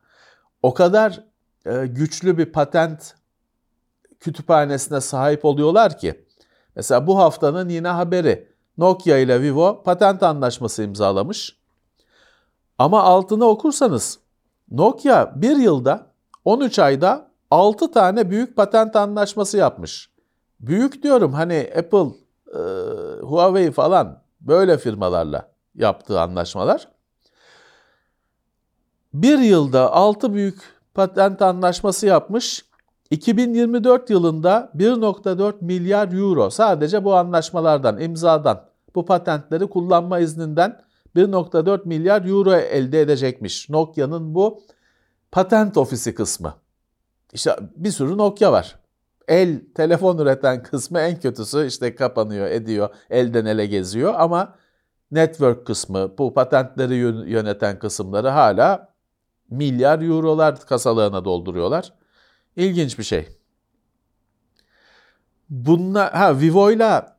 o 0.62 0.74
kadar 0.74 1.24
e, 1.66 1.86
güçlü 1.88 2.38
bir 2.38 2.46
patent 2.46 3.16
kütüphanesine 4.24 5.02
sahip 5.02 5.46
oluyorlar 5.46 5.98
ki 5.98 6.26
mesela 6.76 7.08
bu 7.08 7.18
haftanın 7.18 7.70
yine 7.70 7.88
haberi 7.88 8.54
Nokia 8.78 9.18
ile 9.18 9.42
Vivo 9.42 9.84
patent 9.84 10.24
anlaşması 10.24 10.84
imzalamış. 10.84 11.58
Ama 12.78 13.04
altını 13.04 13.46
okursanız 13.46 14.20
Nokia 14.72 15.42
bir 15.42 15.58
yılda 15.58 16.08
13 16.46 16.80
ayda 16.80 17.32
6 17.52 17.92
tane 17.92 18.30
büyük 18.30 18.56
patent 18.56 18.96
anlaşması 18.96 19.58
yapmış. 19.58 20.10
Büyük 20.60 21.04
diyorum 21.04 21.34
hani 21.34 21.74
Apple, 21.78 22.08
e, 22.48 22.62
Huawei 23.22 23.72
falan 23.72 24.24
böyle 24.42 24.78
firmalarla 24.78 25.52
yaptığı 25.76 26.22
anlaşmalar. 26.22 26.88
Bir 29.14 29.40
yılda 29.40 29.92
6 29.92 30.34
büyük 30.34 30.62
patent 30.94 31.42
anlaşması 31.42 32.08
yapmış. 32.08 32.66
2024 33.14 34.10
yılında 34.10 34.72
1.4 34.76 35.54
milyar 35.62 36.14
euro 36.14 36.50
sadece 36.50 37.04
bu 37.04 37.16
anlaşmalardan, 37.16 38.00
imzadan, 38.00 38.66
bu 38.96 39.06
patentleri 39.06 39.68
kullanma 39.68 40.20
izninden 40.20 40.82
1.4 41.16 41.88
milyar 41.88 42.26
euro 42.26 42.54
elde 42.54 43.02
edecekmiş. 43.02 43.70
Nokia'nın 43.70 44.36
bu 44.36 44.62
patent 45.32 45.78
ofisi 45.78 46.16
kısmı. 46.16 46.54
İşte 47.34 47.56
bir 47.76 47.92
sürü 47.92 48.18
Nokia 48.18 48.52
var. 48.52 48.76
El 49.28 49.62
telefon 49.76 50.18
üreten 50.18 50.64
kısmı 50.64 51.00
en 51.00 51.20
kötüsü 51.20 51.68
işte 51.68 51.96
kapanıyor, 51.96 52.48
ediyor, 52.48 52.90
elden 53.10 53.46
ele 53.46 53.66
geziyor 53.66 54.14
ama 54.18 54.56
network 55.12 55.68
kısmı, 55.68 56.18
bu 56.18 56.34
patentleri 56.34 56.96
yöneten 57.32 57.80
kısımları 57.80 58.30
hala 58.30 58.90
milyar 59.50 60.02
eurolar 60.02 60.60
kasalarına 60.60 61.26
dolduruyorlar. 61.26 62.03
İlginç 62.56 63.00
bir 63.00 63.04
şey. 63.04 63.30
Bunlar 65.50 66.14
ha 66.14 66.40
Vivo'yla 66.40 67.18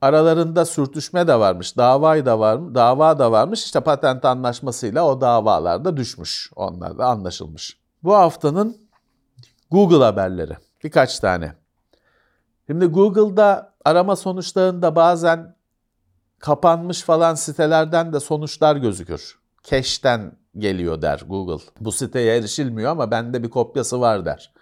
aralarında 0.00 0.64
sürtüşme 0.64 1.28
de 1.28 1.38
varmış, 1.38 1.76
dava 1.76 2.26
da 2.26 2.38
var, 2.38 2.74
dava 2.74 3.18
da 3.18 3.32
varmış. 3.32 3.64
İşte 3.64 3.80
patent 3.80 4.24
anlaşmasıyla 4.24 5.06
o 5.06 5.20
davalar 5.20 5.84
da 5.84 5.96
düşmüş. 5.96 6.50
Onlar 6.56 6.98
da 6.98 7.06
anlaşılmış. 7.06 7.78
Bu 8.02 8.14
haftanın 8.14 8.76
Google 9.70 10.04
haberleri. 10.04 10.56
Birkaç 10.84 11.20
tane. 11.20 11.54
Şimdi 12.66 12.86
Google'da 12.86 13.74
arama 13.84 14.16
sonuçlarında 14.16 14.96
bazen 14.96 15.56
kapanmış 16.38 17.02
falan 17.02 17.34
sitelerden 17.34 18.12
de 18.12 18.20
sonuçlar 18.20 18.76
gözükür. 18.76 19.38
Cache'den 19.62 20.32
geliyor 20.58 21.02
der 21.02 21.22
Google. 21.28 21.64
Bu 21.80 21.92
siteye 21.92 22.36
erişilmiyor 22.36 22.90
ama 22.90 23.10
bende 23.10 23.42
bir 23.42 23.50
kopyası 23.50 24.00
var 24.00 24.24
der. 24.24 24.52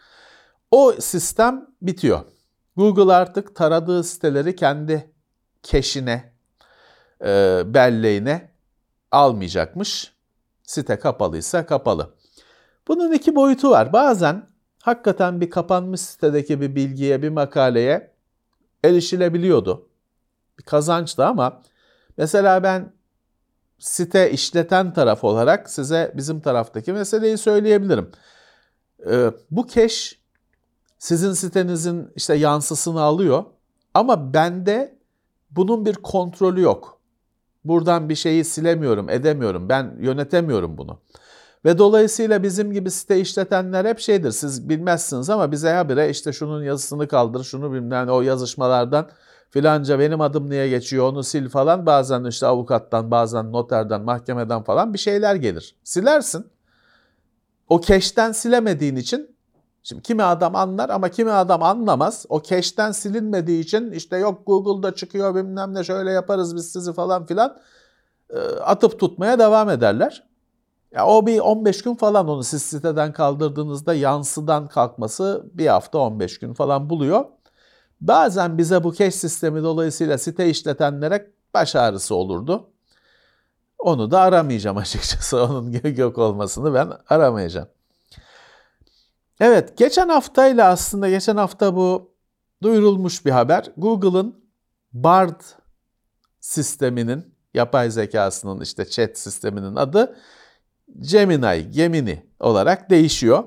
O 0.75 0.93
sistem 0.93 1.67
bitiyor. 1.83 2.21
Google 2.77 3.13
artık 3.13 3.57
taradığı 3.57 4.05
siteleri 4.05 4.57
kendi 4.57 5.11
cache'ine, 5.63 6.33
e, 7.25 7.63
belleğine 7.67 8.51
almayacakmış. 9.11 10.13
Site 10.63 10.99
kapalıysa 10.99 11.67
kapalı. 11.67 12.15
Bunun 12.89 13.13
iki 13.13 13.35
boyutu 13.35 13.71
var. 13.71 13.93
Bazen 13.93 14.47
hakikaten 14.83 15.41
bir 15.41 15.51
kapanmış 15.51 16.01
sitedeki 16.01 16.61
bir 16.61 16.75
bilgiye, 16.75 17.23
bir 17.23 17.29
makaleye 17.29 18.15
erişilebiliyordu. 18.85 19.89
Bir 20.59 20.65
kazançtı 20.65 21.25
ama 21.25 21.63
mesela 22.17 22.63
ben 22.63 22.93
site 23.79 24.31
işleten 24.31 24.93
taraf 24.93 25.25
olarak 25.25 25.71
size 25.71 26.13
bizim 26.17 26.41
taraftaki 26.41 26.93
meseleyi 26.93 27.39
söyleyebilirim. 27.39 28.11
Ee, 29.11 29.31
bu 29.51 29.67
cache 29.67 30.24
sizin 31.05 31.33
sitenizin 31.33 32.13
işte 32.17 32.35
yansısını 32.35 33.01
alıyor 33.01 33.45
ama 33.95 34.35
bende 34.35 34.99
bunun 35.51 35.87
bir 35.87 35.95
kontrolü 35.95 36.61
yok. 36.61 37.01
Buradan 37.65 38.09
bir 38.09 38.15
şeyi 38.15 38.45
silemiyorum, 38.45 39.11
edemiyorum. 39.11 39.69
Ben 39.69 39.97
yönetemiyorum 40.01 40.79
bunu. 40.79 40.99
Ve 41.65 41.79
dolayısıyla 41.79 42.43
bizim 42.43 42.73
gibi 42.73 42.91
site 42.91 43.21
işletenler 43.21 43.85
hep 43.85 43.99
şeydir. 43.99 44.31
Siz 44.31 44.69
bilmezsiniz 44.69 45.31
ama 45.31 45.53
bize 45.53 45.73
habire 45.73 46.11
işte 46.11 46.33
şunun 46.33 46.63
yazısını 46.63 47.09
kaldır, 47.09 47.45
şunu 47.45 47.73
bilmem 47.73 48.09
o 48.09 48.23
yazışmalardan 48.23 49.09
filanca 49.51 49.99
benim 49.99 50.21
adım 50.21 50.51
niye 50.51 50.69
geçiyor 50.69 51.13
onu 51.13 51.23
sil 51.31 51.47
falan. 51.49 51.87
Bazen 51.87 52.25
işte 52.25 52.47
avukattan, 52.47 53.11
bazen 53.11 53.53
noterden, 53.53 54.01
mahkemeden 54.01 54.63
falan 54.63 54.95
bir 54.95 54.99
şeyler 54.99 55.35
gelir. 55.35 55.77
Silersin. 55.85 56.47
O 57.69 57.81
keşten 57.81 58.33
silemediğin 58.33 58.97
için 58.97 59.34
Şimdi 59.85 60.03
kimi 60.03 60.23
adam 60.23 60.57
anlar 60.57 60.91
ama 60.91 61.09
kimi 61.09 61.31
adam 61.31 61.63
anlamaz. 61.63 62.27
O 62.29 62.41
keşten 62.41 62.93
silinmediği 62.93 63.61
için 63.63 63.93
işte 63.93 64.17
yok 64.17 64.47
Google'da 64.47 64.95
çıkıyor 64.95 65.35
bilmem 65.35 65.75
ne 65.75 65.85
şöyle 65.85 66.11
yaparız 66.11 66.57
biz 66.57 66.73
sizi 66.73 66.93
falan 66.93 67.27
filan 67.27 67.57
atıp 68.61 69.01
tutmaya 69.01 69.39
devam 69.39 69.71
ederler. 69.71 70.25
Ya 70.93 71.07
o 71.07 71.27
bir 71.27 71.41
15 71.41 71.83
gün 71.83 71.95
falan 71.95 72.29
onu 72.29 72.45
siz 72.45 72.63
siteden 72.63 73.13
kaldırdığınızda 73.13 73.95
yansıdan 73.95 74.69
kalkması 74.69 75.45
bir 75.55 75.67
hafta 75.67 75.99
15 75.99 76.39
gün 76.39 76.55
falan 76.55 76.91
buluyor. 76.91 77.25
Bazen 78.01 78.59
bize 78.59 78.85
bu 78.85 78.95
cache 78.95 79.11
sistemi 79.11 79.63
dolayısıyla 79.63 80.19
site 80.19 80.51
işletenlere 80.51 81.31
baş 81.55 81.77
ağrısı 81.77 82.15
olurdu. 82.15 82.71
Onu 83.79 84.11
da 84.11 84.21
aramayacağım 84.21 84.77
açıkçası. 84.85 85.45
Onun 85.45 85.73
yok 85.97 86.19
olmasını 86.19 86.75
ben 86.75 86.93
aramayacağım. 87.09 87.69
Evet, 89.41 89.79
geçen 89.79 90.09
haftayla 90.09 90.69
aslında 90.69 91.09
geçen 91.09 91.37
hafta 91.37 91.77
bu 91.77 92.15
duyurulmuş 92.63 93.27
bir 93.27 93.31
haber. 93.31 93.73
Google'ın 93.77 94.45
Bard 94.93 95.41
sisteminin, 96.41 97.35
yapay 97.55 97.91
zekasının 97.91 98.61
işte 98.61 98.85
chat 98.85 99.19
sisteminin 99.19 99.77
adı 99.77 100.17
Gemini, 101.01 101.71
Gemini 101.71 102.27
olarak 102.41 102.91
değişiyor. 102.91 103.45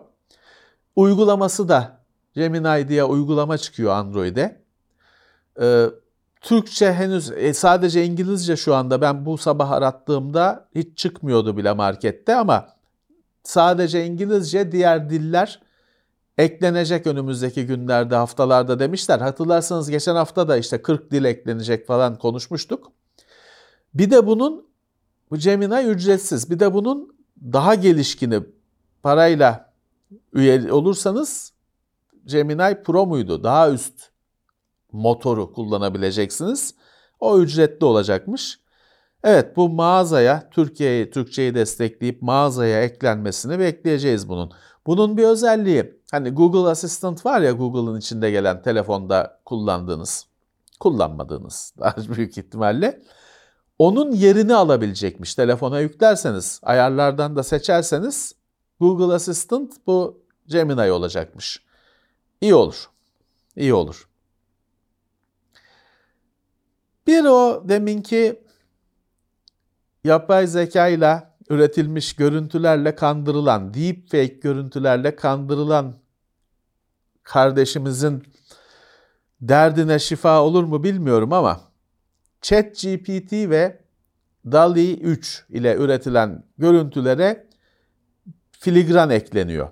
Uygulaması 0.96 1.70
da 1.70 2.04
Gemini 2.34 2.88
diye 2.88 3.04
uygulama 3.04 3.58
çıkıyor 3.58 3.92
Android'e. 3.94 4.62
Ee, 5.62 5.86
Türkçe 6.42 6.94
henüz 6.94 7.32
e, 7.32 7.54
sadece 7.54 8.06
İngilizce 8.06 8.58
şu 8.58 8.76
anda 8.76 9.02
ben 9.02 9.26
bu 9.26 9.38
sabah 9.38 9.72
arattığımda 9.72 10.70
hiç 10.76 10.98
çıkmıyordu 10.98 11.58
bile 11.58 11.74
markette 11.74 12.36
ama 12.36 12.68
sadece 13.44 14.06
İngilizce 14.06 14.72
diğer 14.72 15.10
diller 15.10 15.67
eklenecek 16.38 17.08
önümüzdeki 17.08 17.66
günlerde 17.66 18.16
haftalarda 18.16 18.80
demişler. 18.80 19.20
Hatırlarsanız 19.20 19.90
geçen 19.90 20.16
hafta 20.16 20.48
da 20.48 20.58
işte 20.58 20.82
40 20.82 21.12
dil 21.12 21.24
eklenecek 21.24 21.88
falan 21.88 22.18
konuşmuştuk. 22.18 22.92
Bir 23.94 24.12
de 24.12 24.28
bunun 24.28 24.68
bu 25.32 25.38
Gemini 25.38 25.88
ücretsiz. 25.88 26.52
Bir 26.52 26.60
de 26.60 26.74
bunun 26.74 27.16
daha 27.42 27.76
gelişkini 27.76 28.40
parayla 29.04 29.74
üye 30.34 30.72
olursanız 30.72 31.54
Gemini 32.26 32.84
Pro 32.84 33.06
muydu? 33.06 33.44
Daha 33.44 33.72
üst 33.72 34.10
motoru 34.92 35.54
kullanabileceksiniz. 35.54 36.76
O 37.20 37.40
ücretli 37.40 37.86
olacakmış. 37.86 38.60
Evet 39.24 39.58
bu 39.58 39.70
mağazaya 39.70 40.50
Türkiye'yi 40.50 41.12
Türkçeyi 41.12 41.56
destekleyip 41.56 42.22
mağazaya 42.22 42.84
eklenmesini 42.84 43.60
bekleyeceğiz 43.60 44.30
bunun. 44.30 44.52
Bunun 44.88 45.18
bir 45.18 45.24
özelliği 45.24 46.02
hani 46.12 46.30
Google 46.30 46.70
Assistant 46.70 47.26
var 47.26 47.42
ya 47.42 47.52
Google'ın 47.52 48.00
içinde 48.00 48.32
gelen 48.32 48.62
telefonda 48.62 49.40
kullandığınız, 49.46 50.28
kullanmadığınız 50.80 51.74
daha 51.80 51.96
büyük 51.98 52.38
ihtimalle. 52.38 53.02
Onun 53.80 54.12
yerini 54.12 54.56
alabilecekmiş. 54.56 55.36
Telefona 55.36 55.80
yüklerseniz, 55.80 56.60
ayarlardan 56.64 57.36
da 57.36 57.44
seçerseniz 57.44 58.36
Google 58.80 59.14
Assistant 59.14 59.74
bu 59.88 60.28
Gemini 60.48 60.92
olacakmış. 60.92 61.64
İyi 62.42 62.56
olur. 62.56 62.90
İyi 63.56 63.74
olur. 63.74 64.10
Bir 67.08 67.26
o 67.26 67.64
deminki 67.70 68.44
yapay 70.04 70.48
zeka 70.48 70.88
ile 70.88 71.27
üretilmiş 71.50 72.16
görüntülerle 72.16 72.96
kandırılan, 72.96 73.74
deepfake 73.74 74.40
görüntülerle 74.42 75.16
kandırılan 75.16 75.96
kardeşimizin 77.24 78.24
derdine 79.42 80.00
şifa 80.00 80.44
olur 80.44 80.64
mu 80.64 80.84
bilmiyorum 80.84 81.34
ama 81.34 81.62
ChatGPT 82.42 83.34
ve 83.34 83.80
DALI 84.52 85.00
3 85.00 85.46
ile 85.50 85.76
üretilen 85.76 86.44
görüntülere 86.58 87.48
filigran 88.52 89.10
ekleniyor. 89.10 89.70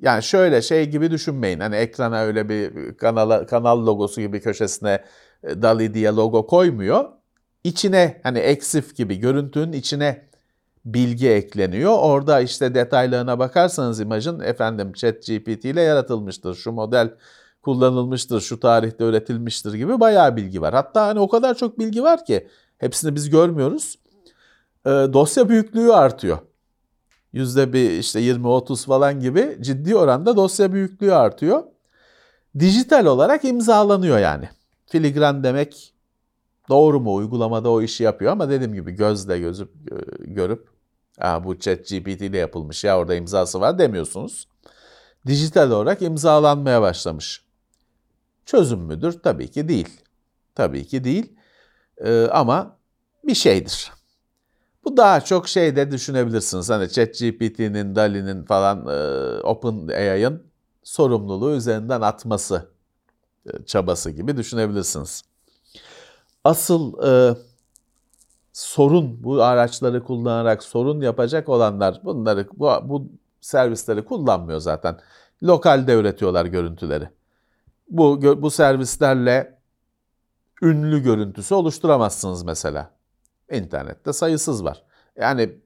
Yani 0.00 0.22
şöyle 0.22 0.62
şey 0.62 0.90
gibi 0.90 1.10
düşünmeyin. 1.10 1.60
Hani 1.60 1.76
ekrana 1.76 2.20
öyle 2.20 2.48
bir 2.48 2.94
kanala, 2.96 3.46
kanal 3.46 3.86
logosu 3.86 4.20
gibi 4.20 4.40
köşesine 4.40 5.04
e, 5.42 5.62
DALI 5.62 5.94
diye 5.94 6.08
logo 6.10 6.46
koymuyor. 6.46 7.04
İçine 7.64 8.20
hani 8.22 8.38
eksif 8.38 8.96
gibi 8.96 9.16
görüntünün 9.16 9.72
içine 9.72 10.28
bilgi 10.84 11.30
ekleniyor. 11.30 11.92
Orada 11.98 12.40
işte 12.40 12.74
detaylarına 12.74 13.38
bakarsanız 13.38 14.00
imajın 14.00 14.40
efendim 14.40 14.92
ChatGPT 14.92 15.64
ile 15.64 15.80
yaratılmıştır. 15.80 16.54
Şu 16.54 16.72
model 16.72 17.14
kullanılmıştır, 17.62 18.40
şu 18.40 18.60
tarihte 18.60 19.04
üretilmiştir 19.04 19.74
gibi 19.74 20.00
bayağı 20.00 20.36
bilgi 20.36 20.60
var. 20.60 20.74
Hatta 20.74 21.06
hani 21.06 21.20
o 21.20 21.28
kadar 21.28 21.54
çok 21.54 21.78
bilgi 21.78 22.02
var 22.02 22.24
ki 22.24 22.48
hepsini 22.78 23.14
biz 23.14 23.30
görmüyoruz. 23.30 23.98
E, 24.86 24.90
dosya 24.90 25.48
büyüklüğü 25.48 25.92
artıyor. 25.92 26.38
Yüzde 27.32 27.72
bir 27.72 27.90
işte 27.90 28.20
20-30 28.20 28.86
falan 28.86 29.20
gibi 29.20 29.58
ciddi 29.60 29.96
oranda 29.96 30.36
dosya 30.36 30.72
büyüklüğü 30.72 31.12
artıyor. 31.12 31.62
Dijital 32.58 33.06
olarak 33.06 33.44
imzalanıyor 33.44 34.18
yani. 34.18 34.48
Filigran 34.86 35.44
demek 35.44 35.94
doğru 36.68 37.00
mu 37.00 37.14
uygulamada 37.14 37.70
o 37.70 37.82
işi 37.82 38.04
yapıyor 38.04 38.32
ama 38.32 38.50
dediğim 38.50 38.74
gibi 38.74 38.92
gözle 38.92 39.38
gözüp 39.38 39.70
görüp 40.18 40.73
Aa, 41.18 41.44
bu 41.44 41.58
chat 41.58 41.88
GPT 41.88 42.26
ile 42.26 42.38
yapılmış 42.38 42.84
ya 42.84 42.98
orada 42.98 43.14
imzası 43.14 43.60
var 43.60 43.78
demiyorsunuz. 43.78 44.48
Dijital 45.26 45.70
olarak 45.70 46.02
imzalanmaya 46.02 46.82
başlamış. 46.82 47.44
Çözüm 48.46 48.80
müdür? 48.80 49.12
Tabii 49.22 49.50
ki 49.50 49.68
değil. 49.68 50.00
Tabii 50.54 50.86
ki 50.86 51.04
değil. 51.04 51.32
Ee, 51.98 52.26
ama 52.32 52.78
bir 53.24 53.34
şeydir. 53.34 53.92
Bu 54.84 54.96
daha 54.96 55.20
çok 55.20 55.48
şey 55.48 55.76
de 55.76 55.90
düşünebilirsiniz. 55.90 56.70
Hani 56.70 56.88
ChatGPT'nin, 56.90 57.96
DALI'nin 57.96 58.44
falan 58.44 58.86
e, 58.86 59.40
OpenAI'ın 59.40 60.42
sorumluluğu 60.82 61.54
üzerinden 61.54 62.00
atması 62.00 62.68
e, 63.46 63.64
çabası 63.66 64.10
gibi 64.10 64.36
düşünebilirsiniz. 64.36 65.22
Asıl 66.44 67.02
e, 67.06 67.36
sorun 68.54 69.24
bu 69.24 69.42
araçları 69.42 70.04
kullanarak 70.04 70.62
sorun 70.62 71.00
yapacak 71.00 71.48
olanlar 71.48 72.00
bunları 72.04 72.48
bu, 72.56 72.70
bu 72.84 73.08
servisleri 73.40 74.04
kullanmıyor 74.04 74.60
zaten. 74.60 74.98
Lokalde 75.42 75.94
üretiyorlar 75.94 76.46
görüntüleri. 76.46 77.08
Bu 77.90 78.22
bu 78.42 78.50
servislerle 78.50 79.58
ünlü 80.62 81.02
görüntüsü 81.02 81.54
oluşturamazsınız 81.54 82.42
mesela. 82.42 82.90
İnternette 83.50 84.12
sayısız 84.12 84.64
var. 84.64 84.82
Yani 85.16 85.58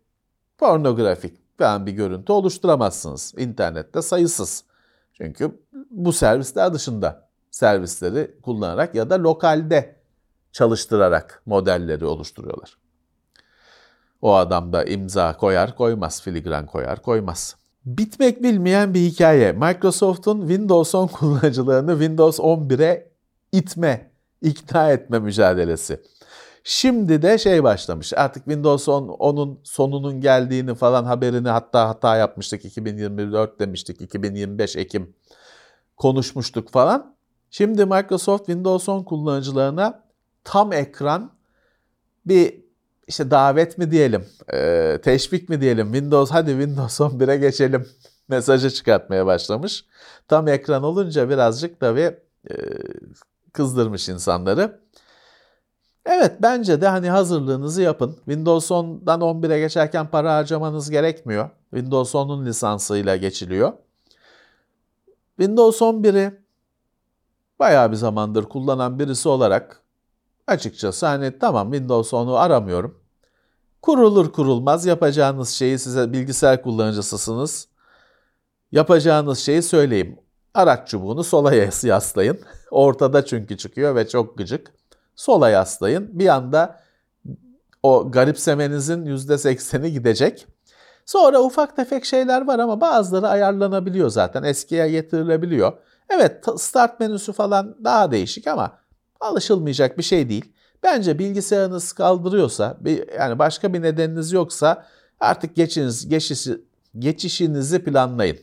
pornografik 0.59 1.59
falan 1.59 1.87
bir 1.87 1.93
görüntü 1.93 2.33
oluşturamazsınız. 2.33 3.35
İnternette 3.37 4.03
sayısız. 4.03 4.65
Çünkü 5.13 5.61
bu 5.91 6.13
servisler 6.13 6.75
dışında 6.75 7.29
servisleri 7.51 8.41
kullanarak 8.43 8.95
ya 8.95 9.11
da 9.11 9.23
lokalde 9.23 9.98
çalıştırarak 10.53 11.43
modelleri 11.47 12.05
oluşturuyorlar. 12.05 12.79
O 14.23 14.35
adam 14.35 14.73
da 14.73 14.85
imza 14.85 15.37
koyar 15.37 15.77
koymaz, 15.77 16.23
filigran 16.23 16.67
koyar 16.67 17.03
koymaz. 17.03 17.57
Bitmek 17.85 18.43
bilmeyen 18.43 18.95
bir 18.95 19.01
hikaye. 19.01 19.53
Microsoft'un 19.53 20.41
Windows 20.41 20.95
10 20.95 21.07
kullanıcılarını 21.07 21.91
Windows 21.91 22.39
11'e 22.39 23.11
itme, 23.53 24.11
ikna 24.43 24.93
etme 24.93 25.19
mücadelesi. 25.19 26.03
Şimdi 26.65 27.23
de 27.23 27.39
şey 27.39 27.65
başlamış. 27.65 28.13
Artık 28.17 28.45
Windows 28.45 28.89
10 28.89 29.09
onun 29.09 29.61
sonunun 29.65 30.21
geldiğini 30.21 30.75
falan 30.75 31.05
haberini 31.05 31.49
hatta 31.49 31.89
hata 31.89 32.17
yapmıştık 32.17 32.65
2024 32.65 33.61
demiştik 33.61 34.01
2025 34.01 34.77
Ekim 34.77 35.15
konuşmuştuk 35.97 36.71
falan. 36.71 37.17
Şimdi 37.51 37.87
Microsoft 37.87 38.47
Windows 38.47 38.89
10 38.89 39.03
kullanıcılarına 39.03 40.08
tam 40.49 40.73
ekran 40.73 41.31
bir 42.27 42.61
işte 43.07 43.31
davet 43.31 43.79
mi 43.79 43.91
diyelim, 43.91 44.27
e, 44.53 44.99
teşvik 45.03 45.49
mi 45.49 45.61
diyelim, 45.61 45.93
Windows 45.93 46.31
hadi 46.31 46.51
Windows 46.51 47.01
11'e 47.01 47.37
geçelim 47.37 47.89
mesajı 48.29 48.71
çıkartmaya 48.71 49.27
başlamış. 49.27 49.85
Tam 50.29 50.49
ekran 50.49 50.83
olunca 50.83 51.31
birazcık 51.31 51.81
tabii 51.81 52.17
e, 52.51 52.55
kızdırmış 53.53 54.09
insanları. 54.09 54.81
Evet 56.07 56.33
bence 56.43 56.81
de 56.81 56.89
hani 56.89 57.11
hazırlığınızı 57.11 57.83
yapın. 57.83 58.17
Windows 58.17 58.71
10'dan 58.71 59.21
11'e 59.21 59.59
geçerken 59.59 60.07
para 60.11 60.35
harcamanız 60.35 60.91
gerekmiyor. 60.91 61.51
Windows 61.71 62.15
10'un 62.15 62.47
lisansıyla 62.47 63.17
geçiliyor. 63.17 63.73
Windows 65.37 65.81
11'i 65.81 66.41
bayağı 67.59 67.91
bir 67.91 67.97
zamandır 67.97 68.45
kullanan 68.45 68.99
birisi 68.99 69.29
olarak 69.29 69.83
açıkçası 70.49 71.07
hani 71.07 71.39
tamam 71.39 71.73
Windows 71.73 72.13
10'u 72.13 72.37
aramıyorum. 72.37 73.01
Kurulur 73.83 74.33
kurulmaz 74.33 74.87
yapacağınız 74.87 75.49
şeyi 75.49 75.79
size 75.79 76.13
bilgisayar 76.13 76.63
kullanıcısısınız. 76.63 77.69
Yapacağınız 78.73 79.39
şeyi 79.39 79.63
söyleyeyim. 79.63 80.19
Araç 80.55 80.89
çubuğunu 80.89 81.25
sola 81.25 81.55
yaslayın. 81.83 82.41
Ortada 82.71 83.25
çünkü 83.25 83.57
çıkıyor 83.57 83.95
ve 83.95 84.09
çok 84.09 84.39
gıcık. 84.39 84.73
Sola 85.17 85.51
yaslayın. 85.51 86.19
Bir 86.19 86.29
anda 86.29 86.81
o 87.83 88.11
garipsemenizin 88.11 89.07
%80'i 89.07 89.93
gidecek. 89.93 90.47
Sonra 91.07 91.43
ufak 91.43 91.77
tefek 91.77 92.05
şeyler 92.05 92.47
var 92.47 92.59
ama 92.59 92.81
bazıları 92.81 93.29
ayarlanabiliyor 93.29 94.09
zaten. 94.09 94.43
Eskiye 94.43 94.91
getirilebiliyor. 94.91 95.73
Evet 96.11 96.45
start 96.57 97.01
menüsü 97.01 97.33
falan 97.33 97.77
daha 97.85 98.11
değişik 98.11 98.47
ama 98.47 98.79
alışılmayacak 99.21 99.99
bir 99.99 100.03
şey 100.03 100.29
değil. 100.29 100.53
Bence 100.83 101.19
bilgisayarınız 101.19 101.93
kaldırıyorsa, 101.93 102.79
yani 103.19 103.39
başka 103.39 103.73
bir 103.73 103.83
nedeniniz 103.83 104.33
yoksa 104.33 104.87
artık 105.21 105.57
geçiniz, 105.57 106.09
geçişi, 106.09 106.61
geçişinizi 106.99 107.85
planlayın. 107.85 108.39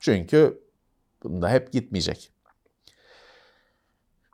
Çünkü 0.00 0.62
bunda 1.22 1.50
hep 1.50 1.72
gitmeyecek. 1.72 2.30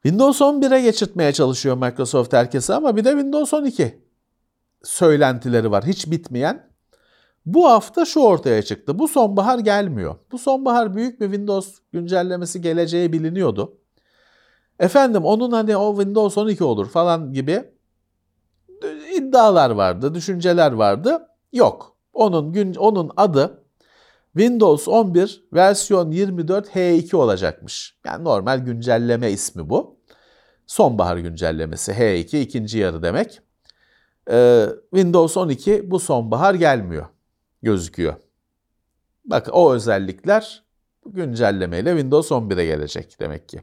Windows 0.02 0.40
11'e 0.40 0.80
geçirtmeye 0.80 1.32
çalışıyor 1.32 1.76
Microsoft 1.76 2.32
herkese 2.32 2.74
ama 2.74 2.96
bir 2.96 3.04
de 3.04 3.10
Windows 3.10 3.54
12 3.54 4.00
söylentileri 4.82 5.70
var. 5.70 5.84
Hiç 5.84 6.10
bitmeyen. 6.10 6.70
Bu 7.46 7.68
hafta 7.70 8.04
şu 8.04 8.20
ortaya 8.20 8.62
çıktı. 8.62 8.98
Bu 8.98 9.08
sonbahar 9.08 9.58
gelmiyor. 9.58 10.16
Bu 10.32 10.38
sonbahar 10.38 10.96
büyük 10.96 11.20
bir 11.20 11.26
Windows 11.26 11.78
güncellemesi 11.92 12.60
geleceği 12.60 13.12
biliniyordu. 13.12 13.79
Efendim 14.80 15.24
onun 15.24 15.52
hani 15.52 15.76
o 15.76 15.96
Windows 15.96 16.38
12 16.38 16.64
olur 16.64 16.88
falan 16.88 17.32
gibi 17.32 17.64
iddialar 19.16 19.70
vardı, 19.70 20.14
düşünceler 20.14 20.72
vardı. 20.72 21.28
Yok. 21.52 21.96
Onun 22.12 22.52
gün 22.52 22.74
onun 22.74 23.10
adı 23.16 23.64
Windows 24.32 24.88
11 24.88 25.44
versiyon 25.52 26.10
24 26.10 26.68
H2 26.68 27.16
olacakmış. 27.16 27.98
Yani 28.06 28.24
normal 28.24 28.58
güncelleme 28.58 29.30
ismi 29.30 29.70
bu. 29.70 30.00
Sonbahar 30.66 31.16
güncellemesi 31.16 31.92
H2 31.92 32.38
ikinci 32.38 32.78
yarı 32.78 33.02
demek. 33.02 33.40
Ee, 34.30 34.66
Windows 34.90 35.36
12 35.36 35.90
bu 35.90 35.98
sonbahar 35.98 36.54
gelmiyor 36.54 37.06
gözüküyor. 37.62 38.14
Bak 39.24 39.48
o 39.52 39.74
özellikler 39.74 40.64
güncellemeyle 41.06 41.90
Windows 41.90 42.30
11'e 42.30 42.66
gelecek 42.66 43.20
demek 43.20 43.48
ki. 43.48 43.62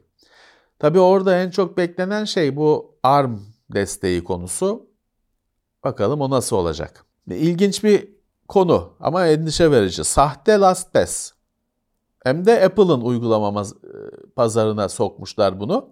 Tabi 0.79 0.99
orada 0.99 1.37
en 1.37 1.49
çok 1.49 1.77
beklenen 1.77 2.25
şey 2.25 2.55
bu 2.55 2.95
ARM 3.03 3.39
desteği 3.69 4.23
konusu. 4.23 4.87
Bakalım 5.83 6.21
o 6.21 6.29
nasıl 6.29 6.55
olacak. 6.55 7.05
İlginç 7.29 7.83
bir 7.83 8.09
konu 8.47 8.93
ama 8.99 9.27
endişe 9.27 9.71
verici. 9.71 10.03
Sahte 10.03 10.59
LastPass. 10.59 11.31
Hem 12.23 12.45
de 12.45 12.65
Apple'ın 12.65 13.01
uygulama 13.01 13.61
e, 13.61 13.65
pazarına 14.35 14.89
sokmuşlar 14.89 15.59
bunu. 15.59 15.89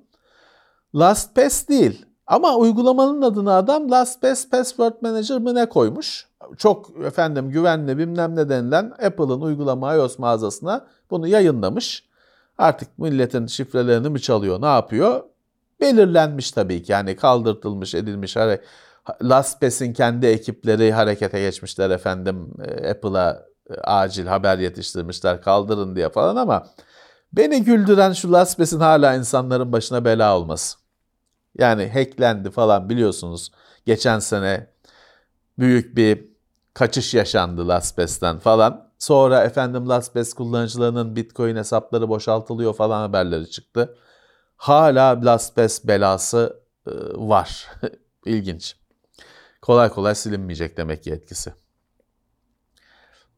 LastPass 0.95 1.67
değil 1.67 2.05
ama 2.27 2.55
uygulamanın 2.55 3.21
adını 3.21 3.53
adam 3.53 3.91
LastPass 3.91 4.49
Password 4.49 4.93
Manager 5.01 5.37
mı 5.37 5.55
ne 5.55 5.69
koymuş? 5.69 6.27
Çok 6.57 7.05
efendim 7.05 7.49
güvenli 7.49 7.97
bilmem 7.97 8.35
ne 8.35 8.49
denilen 8.49 8.93
Apple'ın 9.05 9.41
uygulama 9.41 9.95
iOS 9.95 10.19
mağazasına 10.19 10.87
bunu 11.09 11.27
yayınlamış. 11.27 12.03
Artık 12.57 12.99
milletin 12.99 13.45
şifrelerini 13.47 14.09
mi 14.09 14.21
çalıyor, 14.21 14.61
ne 14.61 14.65
yapıyor? 14.65 15.23
Belirlenmiş 15.81 16.51
tabii 16.51 16.83
ki. 16.83 16.91
Yani 16.91 17.15
kaldırtılmış, 17.15 17.95
edilmiş. 17.95 18.37
LastPass'in 19.23 19.93
kendi 19.93 20.25
ekipleri 20.25 20.91
harekete 20.91 21.39
geçmişler 21.41 21.89
efendim. 21.89 22.53
E, 22.63 22.89
Apple'a 22.89 23.45
e, 23.69 23.73
acil 23.73 24.27
haber 24.27 24.57
yetiştirmişler 24.57 25.41
kaldırın 25.41 25.95
diye 25.95 26.09
falan 26.09 26.35
ama 26.35 26.67
beni 27.33 27.63
güldüren 27.63 28.13
şu 28.13 28.31
LastPass'in 28.33 28.79
hala 28.79 29.15
insanların 29.15 29.71
başına 29.71 30.05
bela 30.05 30.37
olması. 30.37 30.77
Yani 31.57 31.89
hacklendi 31.93 32.51
falan 32.51 32.89
biliyorsunuz. 32.89 33.51
Geçen 33.85 34.19
sene 34.19 34.67
büyük 35.59 35.95
bir 35.97 36.27
kaçış 36.73 37.13
yaşandı 37.13 37.67
LastPass'ten 37.67 38.39
falan. 38.39 38.84
Sonra 39.05 39.43
efendim 39.43 39.89
LastPass 39.89 40.33
kullanıcılarının 40.33 41.15
Bitcoin 41.15 41.55
hesapları 41.55 42.09
boşaltılıyor 42.09 42.73
falan 42.73 43.01
haberleri 43.01 43.49
çıktı. 43.49 43.97
Hala 44.57 45.25
LastPass 45.25 45.87
belası 45.87 46.59
e, 46.87 46.91
var. 47.13 47.67
İlginç. 48.25 48.75
Kolay 49.61 49.89
kolay 49.89 50.15
silinmeyecek 50.15 50.77
demek 50.77 51.03
ki 51.03 51.11
etkisi. 51.11 51.53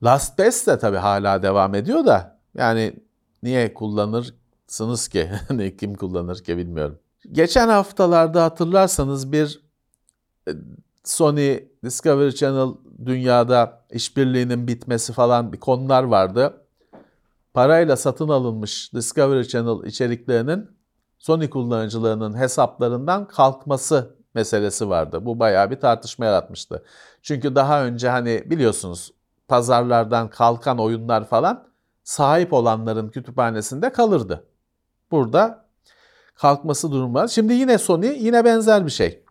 LastPass 0.03 0.67
de 0.67 0.80
tabii 0.80 0.97
hala 0.97 1.43
devam 1.43 1.75
ediyor 1.75 2.06
da 2.06 2.39
yani 2.53 2.93
niye 3.43 3.73
kullanırsınız 3.73 5.08
ki? 5.08 5.32
Kim 5.80 5.95
kullanır 5.95 6.43
ki 6.43 6.58
bilmiyorum. 6.58 6.99
Geçen 7.32 7.67
haftalarda 7.67 8.43
hatırlarsanız 8.43 9.32
bir 9.32 9.62
e, 10.47 10.51
Sony 11.03 11.60
Discovery 11.84 12.32
Channel 12.32 12.73
dünyada 13.05 13.86
işbirliğinin 13.91 14.67
bitmesi 14.67 15.13
falan 15.13 15.53
bir 15.53 15.60
konular 15.60 16.03
vardı. 16.03 16.62
Parayla 17.53 17.97
satın 17.97 18.29
alınmış 18.29 18.93
Discovery 18.93 19.43
Channel 19.43 19.88
içeriklerinin 19.88 20.77
Sony 21.19 21.49
kullanıcılarının 21.49 22.38
hesaplarından 22.38 23.27
kalkması 23.27 24.15
meselesi 24.33 24.89
vardı. 24.89 25.25
Bu 25.25 25.39
bayağı 25.39 25.71
bir 25.71 25.79
tartışma 25.79 26.25
yaratmıştı. 26.25 26.83
Çünkü 27.21 27.55
daha 27.55 27.86
önce 27.86 28.10
hani 28.10 28.43
biliyorsunuz 28.45 29.12
pazarlardan 29.47 30.29
kalkan 30.29 30.79
oyunlar 30.79 31.27
falan 31.27 31.67
sahip 32.03 32.53
olanların 32.53 33.10
kütüphanesinde 33.10 33.91
kalırdı. 33.91 34.47
Burada 35.12 35.65
kalkması 36.36 36.91
durum 36.91 37.13
var. 37.13 37.27
Şimdi 37.27 37.53
yine 37.53 37.77
Sony 37.77 38.07
yine 38.19 38.45
benzer 38.45 38.86
bir 38.86 38.91
şey. 38.91 39.23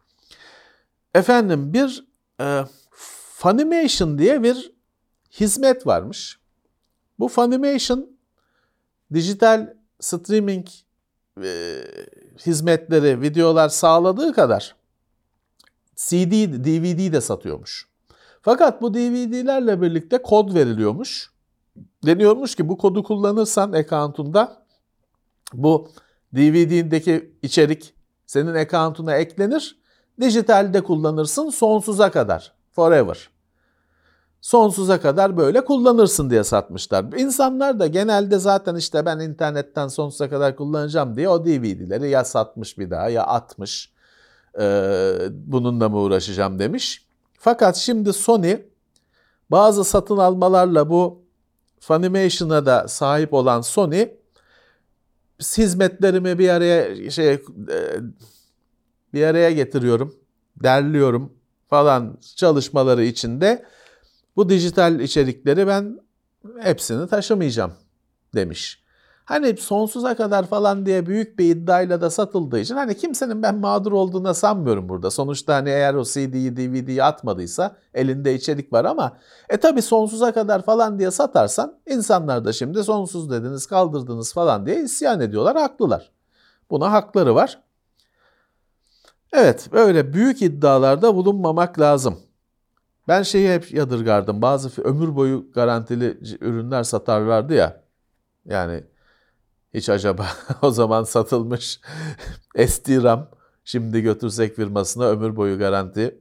Efendim 1.14 1.72
bir 1.72 2.07
e, 2.40 2.64
Funimation 3.37 4.18
diye 4.18 4.42
bir 4.42 4.72
hizmet 5.40 5.87
varmış. 5.87 6.38
Bu 7.18 7.29
Funimation 7.29 8.11
dijital 9.14 9.75
streaming 10.01 10.66
e, 11.42 11.83
hizmetleri, 12.46 13.20
videolar 13.20 13.68
sağladığı 13.68 14.33
kadar 14.33 14.77
CD, 15.96 16.33
DVD 16.64 17.12
de 17.12 17.20
satıyormuş. 17.20 17.88
Fakat 18.42 18.83
bu 18.83 18.94
DVD'lerle 18.94 19.83
birlikte 19.83 20.22
kod 20.22 20.55
veriliyormuş. 20.55 21.31
Deniyormuş 22.07 22.55
ki 22.55 22.68
bu 22.68 22.79
kodu 22.79 23.03
kullanırsan 23.03 23.72
account'unda 23.72 24.66
bu 25.53 25.90
DVD'deki 26.35 27.35
içerik 27.42 27.94
senin 28.27 28.55
account'una 28.55 29.14
eklenir. 29.14 29.79
Dijitalde 30.20 30.83
kullanırsın 30.83 31.51
sonsuza 31.51 32.11
kadar. 32.11 32.57
Forever. 32.77 33.31
Sonsuza 34.41 35.01
kadar 35.01 35.37
böyle 35.37 35.65
kullanırsın 35.65 36.31
diye 36.31 36.45
satmışlar. 36.45 37.05
İnsanlar 37.05 37.79
da 37.79 37.87
genelde 37.87 38.39
zaten 38.39 38.75
işte 38.75 39.07
ben 39.07 39.19
internetten 39.19 39.89
sonsuza 39.89 40.31
kadar 40.31 40.57
kullanacağım 40.57 41.17
diye 41.17 41.29
o 41.29 41.45
DVD'leri 41.45 42.11
ya 42.11 42.25
satmış 42.25 42.79
bir 42.79 42.91
daha 42.91 43.09
ya 43.09 43.23
atmış. 43.23 43.93
bununla 45.31 45.89
mı 45.89 45.99
uğraşacağım 45.99 46.59
demiş. 46.59 47.07
Fakat 47.39 47.77
şimdi 47.77 48.12
Sony 48.12 48.57
bazı 49.51 49.85
satın 49.85 50.17
almalarla 50.17 50.91
bu 50.91 51.25
Funimation'a 51.81 52.67
da 52.67 52.89
sahip 52.89 53.35
olan 53.35 53.61
Sony 53.61 54.09
hizmetlerimi 55.41 56.39
bir 56.39 56.49
araya 56.49 57.11
şey 57.11 57.43
bir 59.15 59.23
araya 59.23 59.51
getiriyorum, 59.51 60.15
derliyorum 60.62 61.36
falan 61.70 62.18
çalışmaları 62.37 63.05
içinde 63.05 63.64
bu 64.37 64.48
dijital 64.48 65.00
içerikleri 65.00 65.66
ben 65.66 66.00
hepsini 66.61 67.09
taşımayacağım 67.09 67.72
demiş. 68.35 68.87
Hani 69.24 69.57
sonsuza 69.57 70.16
kadar 70.16 70.46
falan 70.46 70.87
diye 70.87 71.07
büyük 71.07 71.38
bir 71.38 71.57
iddiayla 71.57 72.00
da 72.00 72.11
satıldığı 72.11 72.59
için 72.59 72.74
hani 72.74 72.96
kimsenin 72.96 73.42
ben 73.42 73.55
mağdur 73.55 73.92
olduğuna 73.92 74.35
sanmıyorum 74.35 74.88
burada. 74.88 75.11
Sonuçta 75.11 75.55
hani 75.55 75.68
eğer 75.68 75.94
o 75.94 76.05
CD'yi 76.05 76.57
DVD'yi 76.57 77.02
atmadıysa 77.02 77.76
elinde 77.94 78.35
içerik 78.35 78.72
var 78.72 78.85
ama 78.85 79.18
e 79.48 79.57
tabi 79.57 79.83
sonsuza 79.83 80.33
kadar 80.33 80.62
falan 80.62 80.98
diye 80.98 81.11
satarsan 81.11 81.79
insanlar 81.87 82.44
da 82.44 82.52
şimdi 82.52 82.85
sonsuz 82.85 83.31
dediniz 83.31 83.66
kaldırdınız 83.66 84.33
falan 84.33 84.66
diye 84.66 84.83
isyan 84.83 85.20
ediyorlar 85.20 85.57
haklılar. 85.57 86.12
Buna 86.70 86.92
hakları 86.92 87.35
var. 87.35 87.65
Evet 89.37 89.68
böyle 89.72 90.12
büyük 90.12 90.42
iddialarda 90.42 91.14
bulunmamak 91.14 91.81
lazım. 91.81 92.18
Ben 93.09 93.22
şeyi 93.22 93.55
hep 93.55 93.75
yadırgardım. 93.75 94.42
Bazı 94.42 94.83
ömür 94.83 95.16
boyu 95.16 95.46
garantili 95.55 96.18
ürünler 96.40 96.83
satarlardı 96.83 97.55
ya. 97.55 97.83
Yani 98.44 98.85
hiç 99.75 99.88
acaba 99.88 100.27
o 100.62 100.70
zaman 100.70 101.05
satılmış 101.05 101.81
SD 102.66 103.03
RAM 103.03 103.29
şimdi 103.64 104.01
götürsek 104.01 104.57
firmasına 104.57 105.05
ömür 105.05 105.37
boyu 105.37 105.59
garanti 105.59 106.18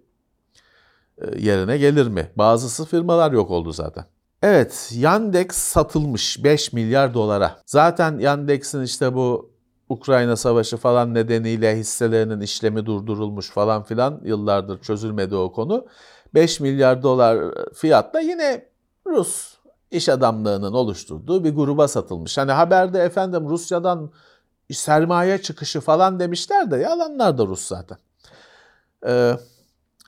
e, 1.17 1.39
yerine 1.39 1.78
gelir 1.78 2.08
mi? 2.08 2.32
Bazısı 2.36 2.86
firmalar 2.86 3.32
yok 3.32 3.51
oldu 3.51 3.71
zaten. 3.71 4.06
Evet, 4.41 4.91
Yandex 4.95 5.51
satılmış 5.51 6.43
5 6.43 6.73
milyar 6.73 7.13
dolara. 7.13 7.62
Zaten 7.65 8.19
Yandex'in 8.19 8.82
işte 8.82 9.13
bu 9.13 9.55
Ukrayna 9.89 10.36
Savaşı 10.36 10.78
falan 10.78 11.13
nedeniyle 11.13 11.78
hisselerinin 11.78 12.41
işlemi 12.41 12.86
durdurulmuş 12.86 13.50
falan 13.50 13.84
filan 13.84 14.21
yıllardır 14.24 14.82
çözülmedi 14.82 15.36
o 15.36 15.52
konu. 15.52 15.86
5 16.34 16.60
milyar 16.60 17.04
dolar 17.04 17.54
fiyatla 17.74 18.19
yine 18.19 18.65
Rus 19.08 19.56
iş 19.91 20.10
adamlığının 20.10 20.74
oluşturduğu 20.74 21.43
bir 21.43 21.56
gruba 21.56 21.88
satılmış. 21.88 22.38
Hani 22.38 22.52
haberde 22.52 23.00
efendim 23.00 23.50
Rusya'dan 23.50 24.12
sermaye 24.71 25.41
çıkışı 25.41 25.82
falan 25.82 26.19
demişler 26.19 26.71
de 26.71 26.78
yalanlar 26.78 27.38
da 27.38 27.45
Rus 27.45 27.67
zaten. 27.67 27.98
Ee, 29.08 29.38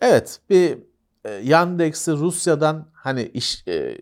evet 0.01 0.39
bir 0.49 0.77
e, 1.25 1.29
Yandex'i 1.29 2.11
Rusya'dan 2.11 2.85
hani 2.93 3.23
iş 3.23 3.67
e, 3.67 3.97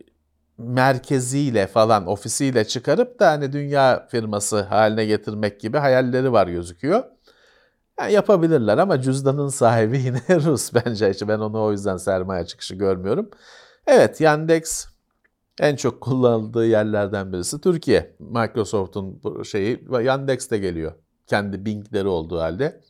merkeziyle 0.57 1.67
falan 1.67 2.07
ofisiyle 2.07 2.65
çıkarıp 2.65 3.19
da 3.19 3.31
hani 3.31 3.53
dünya 3.53 4.07
firması 4.11 4.61
haline 4.61 5.05
getirmek 5.05 5.59
gibi 5.59 5.77
hayalleri 5.77 6.31
var 6.31 6.47
gözüküyor. 6.47 7.03
Yani 7.99 8.13
yapabilirler 8.13 8.77
ama 8.77 9.01
cüzdanın 9.01 9.47
sahibi 9.47 9.97
yine 10.05 10.21
Rus 10.29 10.73
bence. 10.73 11.11
İşte 11.11 11.27
ben 11.27 11.39
onu 11.39 11.63
o 11.63 11.71
yüzden 11.71 11.97
sermaye 11.97 12.45
çıkışı 12.45 12.75
görmüyorum. 12.75 13.29
Evet 13.87 14.21
Yandex 14.21 14.87
en 15.59 15.75
çok 15.75 16.01
kullanıldığı 16.01 16.65
yerlerden 16.65 17.33
birisi 17.33 17.61
Türkiye. 17.61 18.15
Microsoft'un 18.19 19.21
şeyi 19.43 19.87
Yandex 20.03 20.51
de 20.51 20.57
geliyor. 20.57 20.93
Kendi 21.27 21.65
Bing'leri 21.65 22.07
olduğu 22.07 22.39
halde. 22.39 22.81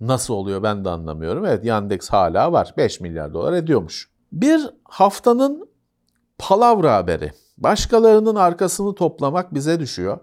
Nasıl 0.00 0.34
oluyor 0.34 0.62
ben 0.62 0.84
de 0.84 0.88
anlamıyorum. 0.88 1.46
Evet 1.46 1.64
Yandex 1.64 2.10
hala 2.10 2.52
var. 2.52 2.74
5 2.76 3.00
milyar 3.00 3.34
dolar 3.34 3.52
ediyormuş. 3.52 4.10
Bir 4.32 4.70
haftanın 4.84 5.69
palavra 6.40 6.94
haberi. 6.94 7.32
Başkalarının 7.58 8.34
arkasını 8.34 8.94
toplamak 8.94 9.54
bize 9.54 9.80
düşüyor. 9.80 10.18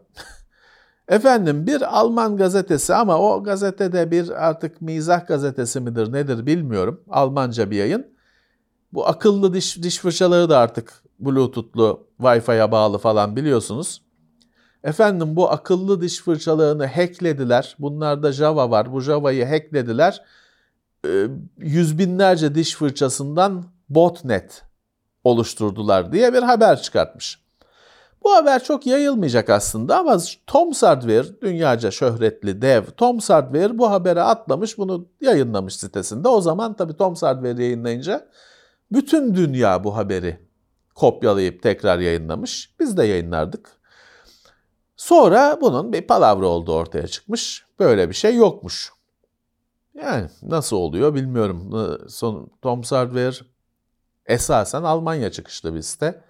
Efendim 1.08 1.68
bir 1.68 1.98
Alman 2.00 2.38
gazetesi 2.38 2.96
ama 2.96 3.20
o 3.20 3.44
gazetede 3.44 4.12
bir 4.12 4.48
artık 4.48 4.82
mizah 4.82 5.28
gazetesi 5.28 5.80
midir 5.80 6.14
nedir 6.14 6.46
bilmiyorum. 6.46 7.02
Almanca 7.10 7.72
bir 7.72 7.78
yayın. 7.78 8.08
Bu 8.94 9.08
akıllı 9.08 9.54
diş, 9.54 9.84
diş 9.84 9.98
fırçaları 10.00 10.50
da 10.50 10.58
artık 10.58 11.04
Bluetooth'lu 11.20 12.08
Wi-Fi'ye 12.20 12.72
bağlı 12.72 12.98
falan 12.98 13.36
biliyorsunuz. 13.36 14.02
Efendim 14.84 15.36
bu 15.36 15.52
akıllı 15.52 16.02
diş 16.02 16.22
fırçalarını 16.22 16.86
hacklediler. 16.86 17.76
Bunlarda 17.80 18.32
Java 18.32 18.72
var. 18.72 18.94
Bu 18.94 19.02
Java'yı 19.02 19.46
hacklediler. 19.46 20.24
Ee, 21.06 21.28
yüz 21.58 22.00
binlerce 22.00 22.56
diş 22.56 22.76
fırçasından 22.76 23.66
botnet 23.90 24.67
oluşturdular 25.28 26.12
diye 26.12 26.34
bir 26.34 26.44
haber 26.44 26.82
çıkartmış. 26.82 27.40
Bu 28.24 28.34
haber 28.34 28.64
çok 28.64 28.88
yayılmayacak 28.88 29.50
aslında 29.50 29.98
ama 29.98 30.18
Tom 30.48 30.72
Hardware, 30.72 31.42
dünyaca 31.42 31.92
şöhretli 31.92 32.62
dev 32.62 32.84
Tom 32.98 33.20
Hardware 33.20 33.78
bu 33.78 33.90
habere 33.90 34.22
atlamış, 34.22 34.78
bunu 34.78 35.08
yayınlamış 35.22 35.76
sitesinde. 35.76 36.28
O 36.28 36.42
zaman 36.42 36.74
tabii 36.74 36.98
Tom 36.98 37.16
Hardware 37.16 37.64
yayınlayınca 37.64 38.28
bütün 38.92 39.36
dünya 39.36 39.84
bu 39.84 39.98
haberi 39.98 40.48
kopyalayıp 40.96 41.64
tekrar 41.64 42.00
yayınlamış. 42.00 42.76
Biz 42.80 42.98
de 42.98 43.06
yayınlardık. 43.06 43.78
Sonra 44.96 45.58
bunun 45.62 45.94
bir 45.94 46.02
palavra 46.02 46.48
olduğu 46.48 46.74
ortaya 46.74 47.08
çıkmış. 47.08 47.66
Böyle 47.80 48.10
bir 48.10 48.16
şey 48.16 48.36
yokmuş. 48.36 48.92
Yani 49.94 50.30
nasıl 50.42 50.78
oluyor 50.78 51.16
bilmiyorum. 51.16 51.72
Son, 52.10 52.52
Tom 52.62 52.82
Hardware 52.82 53.36
esasen 54.28 54.84
Almanya 54.84 55.32
çıkışlı 55.32 55.76
bir 55.76 55.82
site. 55.82 56.22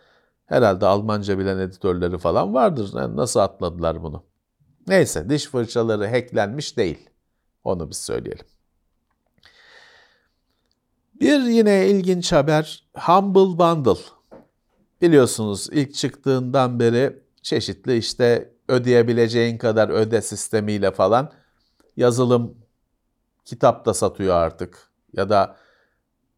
Herhalde 0.45 0.85
Almanca 0.85 1.39
bilen 1.39 1.57
editörleri 1.59 2.17
falan 2.17 2.53
vardır. 2.53 2.91
Yani 2.95 3.15
nasıl 3.15 3.39
atladılar 3.39 4.03
bunu? 4.03 4.23
Neyse 4.87 5.29
diş 5.29 5.45
fırçaları 5.45 6.07
hacklenmiş 6.07 6.77
değil. 6.77 7.09
Onu 7.63 7.89
biz 7.89 7.97
söyleyelim. 7.97 8.45
Bir 11.19 11.41
yine 11.41 11.87
ilginç 11.87 12.31
haber 12.31 12.87
Humble 12.93 13.59
Bundle. 13.59 14.01
Biliyorsunuz 15.01 15.69
ilk 15.71 15.93
çıktığından 15.93 16.79
beri 16.79 17.19
çeşitli 17.41 17.97
işte 17.97 18.53
ödeyebileceğin 18.67 19.57
kadar 19.57 19.89
öde 19.89 20.21
sistemiyle 20.21 20.91
falan 20.91 21.31
yazılım 21.97 22.57
kitap 23.45 23.85
da 23.85 23.93
satıyor 23.93 24.35
artık. 24.35 24.91
Ya 25.13 25.29
da 25.29 25.55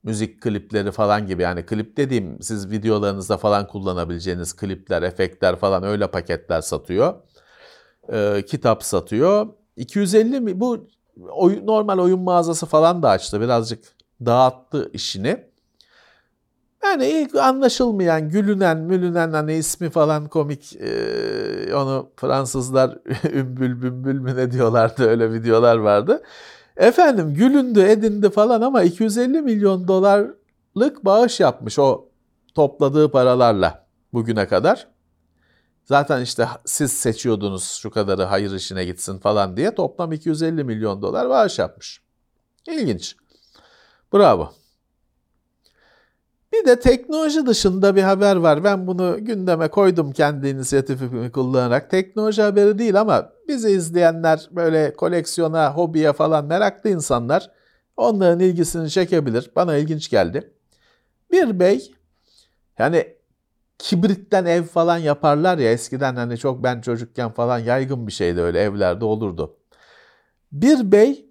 müzik 0.04 0.42
klipleri 0.42 0.92
falan 0.92 1.28
gibi 1.28 1.42
yani 1.42 1.66
klip 1.66 1.98
dediğim 1.98 2.42
siz 2.42 2.72
videolarınızda 2.72 3.38
falan 3.38 3.68
kullanabileceğiniz 3.68 4.56
klipler, 4.56 5.02
efektler 5.02 5.56
falan 5.56 5.84
öyle 5.84 6.08
paketler 6.08 6.62
satıyor. 6.62 7.14
Ee, 8.14 8.44
kitap 8.48 8.84
satıyor. 8.84 9.48
250 9.76 10.40
mi 10.40 10.60
bu 10.60 10.88
oyun, 11.30 11.68
normal 11.68 12.00
oyun 12.00 12.20
mağazası 12.20 12.66
falan 12.66 13.04
da 13.04 13.10
açtı. 13.10 13.42
Birazcık 13.42 13.84
dağıttı 14.26 14.90
işini. 14.94 15.50
Yani 16.84 17.06
ilk 17.06 17.36
anlaşılmayan, 17.36 18.30
gülünen, 18.30 18.78
mülünen 18.78 19.32
hani 19.32 19.54
ismi 19.54 19.90
falan 19.90 20.28
komik. 20.28 20.76
Ee, 20.76 21.76
onu 21.76 22.12
Fransızlar 22.16 22.98
ümbül 23.34 23.82
bümbül 23.82 24.20
mü 24.20 24.36
ne 24.36 24.52
diyorlardı 24.52 25.10
öyle 25.10 25.34
videolar 25.34 25.78
vardı. 25.78 26.24
Efendim 26.80 27.34
gülündü 27.34 27.82
edindi 27.82 28.30
falan 28.30 28.62
ama 28.62 28.84
250 28.84 29.42
milyon 29.42 29.88
dolarlık 29.88 31.06
bağış 31.06 31.40
yapmış 31.40 31.80
o 31.80 32.10
topladığı 32.56 33.12
paralarla 33.12 33.88
bugüne 34.14 34.48
kadar. 34.48 34.88
Zaten 35.86 36.22
işte 36.22 36.48
siz 36.66 36.94
seçiyordunuz 36.94 37.64
şu 37.64 37.92
kadarı 37.92 38.24
hayır 38.24 38.52
işine 38.54 38.86
gitsin 38.86 39.18
falan 39.18 39.58
diye 39.58 39.76
toplam 39.76 40.12
250 40.12 40.64
milyon 40.64 41.02
dolar 41.02 41.30
bağış 41.30 41.60
yapmış. 41.60 42.02
İlginç. 42.68 43.16
Bravo. 44.14 44.54
Bir 46.54 46.66
de 46.66 46.80
teknoloji 46.80 47.46
dışında 47.46 47.96
bir 47.96 48.02
haber 48.02 48.36
var. 48.36 48.64
Ben 48.64 48.88
bunu 48.88 49.18
gündeme 49.22 49.68
koydum 49.68 50.12
kendi 50.12 50.48
inisiyatifimi 50.48 51.32
kullanarak. 51.32 51.90
Teknoloji 51.90 52.42
haberi 52.42 52.80
değil 52.80 53.02
ama 53.02 53.30
bizi 53.48 53.70
izleyenler 53.70 54.50
böyle 54.52 54.94
koleksiyona, 54.94 55.74
hobiye 55.74 56.14
falan 56.14 56.46
meraklı 56.46 56.90
insanlar 56.90 57.52
onların 57.98 58.40
ilgisini 58.40 58.90
çekebilir. 58.90 59.52
Bana 59.56 59.78
ilginç 59.78 60.10
geldi. 60.10 60.54
Bir 61.32 61.60
bey 61.60 61.92
yani 62.78 63.08
kibritten 63.80 64.46
ev 64.46 64.64
falan 64.64 64.98
yaparlar 64.98 65.58
ya 65.58 65.72
eskiden 65.72 66.16
hani 66.16 66.38
çok 66.38 66.64
ben 66.64 66.82
çocukken 66.82 67.32
falan 67.32 67.60
yaygın 67.60 68.08
bir 68.08 68.12
şeydi 68.12 68.42
öyle 68.42 68.60
evlerde 68.60 69.06
olurdu. 69.06 69.58
Bir 70.52 70.92
bey 70.92 71.30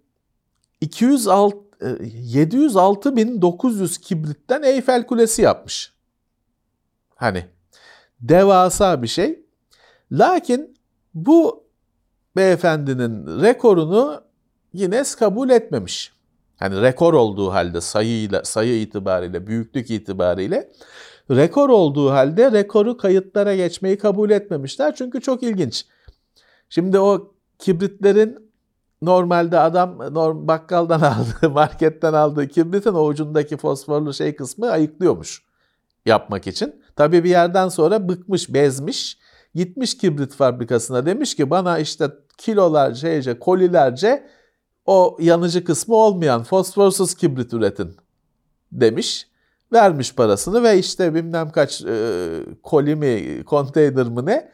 206 0.81 1.68
706.900 1.81 4.01
kibritten 4.01 4.63
Eyfel 4.63 5.07
Kulesi 5.07 5.43
yapmış. 5.43 5.93
Hani 7.15 7.45
devasa 8.21 9.03
bir 9.03 9.09
şey. 9.09 9.45
Lakin 10.13 10.79
bu 11.15 11.65
beyefendinin 12.37 13.43
rekorunu 13.43 14.23
Guinness 14.75 15.15
kabul 15.15 15.51
etmemiş. 15.51 16.13
Hani 16.57 16.83
rekor 16.83 17.15
olduğu 17.15 17.51
halde 17.51 17.81
sayıyla 17.81 18.45
sayı 18.45 18.81
itibariyle, 18.81 19.47
büyüklük 19.47 19.91
itibariyle 19.91 20.69
rekor 21.31 21.69
olduğu 21.69 22.11
halde 22.11 22.53
rekoru 22.53 22.97
kayıtlara 22.97 23.57
geçmeyi 23.57 23.99
kabul 23.99 24.31
etmemişler. 24.31 24.95
Çünkü 24.95 25.21
çok 25.21 25.43
ilginç. 25.43 25.87
Şimdi 26.69 26.99
o 26.99 27.35
kibritlerin 27.59 28.48
normalde 29.03 29.59
adam 29.59 30.15
norm, 30.15 30.49
bakkaldan 30.49 31.01
aldığı, 31.01 31.51
marketten 31.51 32.13
aldığı 32.13 32.49
kibritin 32.49 32.95
o 32.95 33.07
ucundaki 33.07 33.57
fosforlu 33.57 34.15
şey 34.15 34.37
kısmı 34.37 34.71
ayıklıyormuş 34.71 35.43
yapmak 36.07 36.47
için. 36.47 36.83
Tabii 36.97 37.25
bir 37.25 37.31
yerden 37.31 37.69
sonra 37.69 38.09
bıkmış, 38.09 38.55
bezmiş. 38.55 39.19
Gitmiş 39.55 39.99
kibrit 39.99 40.35
fabrikasına 40.35 41.07
demiş 41.07 41.37
ki 41.37 41.51
bana 41.51 41.79
işte 41.79 42.11
kilolarca, 42.39 43.01
şeyce, 43.01 43.39
kolilerce 43.39 44.27
o 44.87 45.17
yanıcı 45.21 45.65
kısmı 45.65 45.95
olmayan 45.95 46.43
fosforsuz 46.43 47.15
kibrit 47.15 47.53
üretin 47.53 47.97
demiş. 48.73 49.29
Vermiş 49.73 50.15
parasını 50.15 50.63
ve 50.63 50.79
işte 50.79 51.15
bilmem 51.15 51.51
kaç 51.51 51.83
e, 51.85 52.29
koli 52.63 52.97
mi, 52.97 53.45
konteyner 53.45 54.07
mı 54.07 54.27
ne 54.27 54.51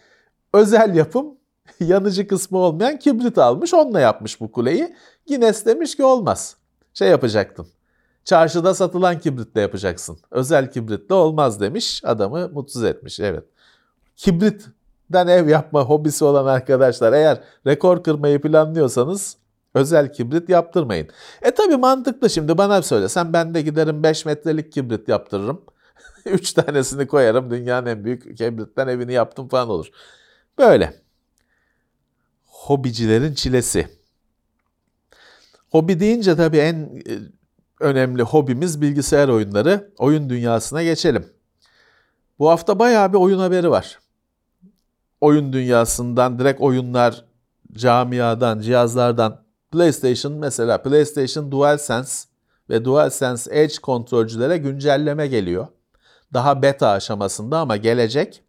özel 0.53 0.95
yapım 0.95 1.27
yanıcı 1.81 2.27
kısmı 2.27 2.59
olmayan 2.59 2.99
kibrit 2.99 3.39
almış. 3.39 3.75
Onunla 3.75 4.01
yapmış 4.01 4.41
bu 4.41 4.53
kuleyi. 4.53 4.95
Guinness 5.29 5.67
demiş 5.67 5.97
ki 5.97 6.05
olmaz. 6.05 6.57
Şey 6.95 7.09
yapacaktın. 7.09 7.67
Çarşıda 8.25 8.75
satılan 8.75 9.19
kibritle 9.19 9.61
yapacaksın. 9.61 10.19
Özel 10.31 10.71
kibritle 10.71 11.15
olmaz 11.15 11.61
demiş. 11.61 12.03
Adamı 12.05 12.49
mutsuz 12.49 12.85
etmiş. 12.85 13.21
Evet. 13.21 13.45
Kibritten 14.17 15.27
ev 15.27 15.49
yapma 15.49 15.83
hobisi 15.83 16.25
olan 16.25 16.47
arkadaşlar 16.47 17.13
eğer 17.13 17.41
rekor 17.67 18.03
kırmayı 18.03 18.41
planlıyorsanız 18.41 19.37
özel 19.75 20.13
kibrit 20.13 20.49
yaptırmayın. 20.49 21.09
E 21.43 21.51
tabi 21.51 21.77
mantıklı 21.77 22.31
şimdi 22.31 22.59
bana 22.59 22.83
söylesen 22.83 23.33
ben 23.33 23.55
de 23.55 23.63
giderim 23.63 24.03
5 24.03 24.25
metrelik 24.25 24.73
kibrit 24.73 25.09
yaptırırım. 25.09 25.63
3 26.27 26.53
tanesini 26.53 27.07
koyarım 27.07 27.51
dünyanın 27.51 27.87
en 27.87 28.05
büyük 28.05 28.39
kibritten 28.39 28.89
evini 28.89 29.13
yaptım 29.13 29.49
falan 29.49 29.69
olur. 29.69 29.89
Böyle. 30.59 31.04
Hobicilerin 32.65 33.35
çilesi. 33.35 33.89
Hobi 35.71 36.01
deyince 36.01 36.37
tabii 36.37 36.59
en 36.59 36.75
e, 36.75 37.13
önemli 37.81 38.23
hobimiz 38.23 38.81
bilgisayar 38.81 39.29
oyunları. 39.29 39.93
Oyun 39.99 40.31
dünyasına 40.31 40.83
geçelim. 40.83 41.27
Bu 42.39 42.51
hafta 42.51 42.79
bayağı 42.79 43.13
bir 43.13 43.19
oyun 43.19 43.39
haberi 43.39 43.71
var. 43.71 43.99
Oyun 45.21 45.53
dünyasından 45.53 46.39
direkt 46.39 46.61
oyunlar, 46.61 47.25
camiadan, 47.73 48.61
cihazlardan 48.61 49.45
PlayStation 49.73 50.33
mesela 50.33 50.83
PlayStation 50.83 51.53
DualSense 51.53 52.29
ve 52.71 52.85
DualSense 52.85 53.61
Edge 53.61 53.75
kontrolcülere 53.83 54.57
güncelleme 54.57 55.27
geliyor. 55.27 55.67
Daha 56.33 56.63
beta 56.63 56.89
aşamasında 56.89 57.59
ama 57.59 57.77
gelecek. 57.77 58.43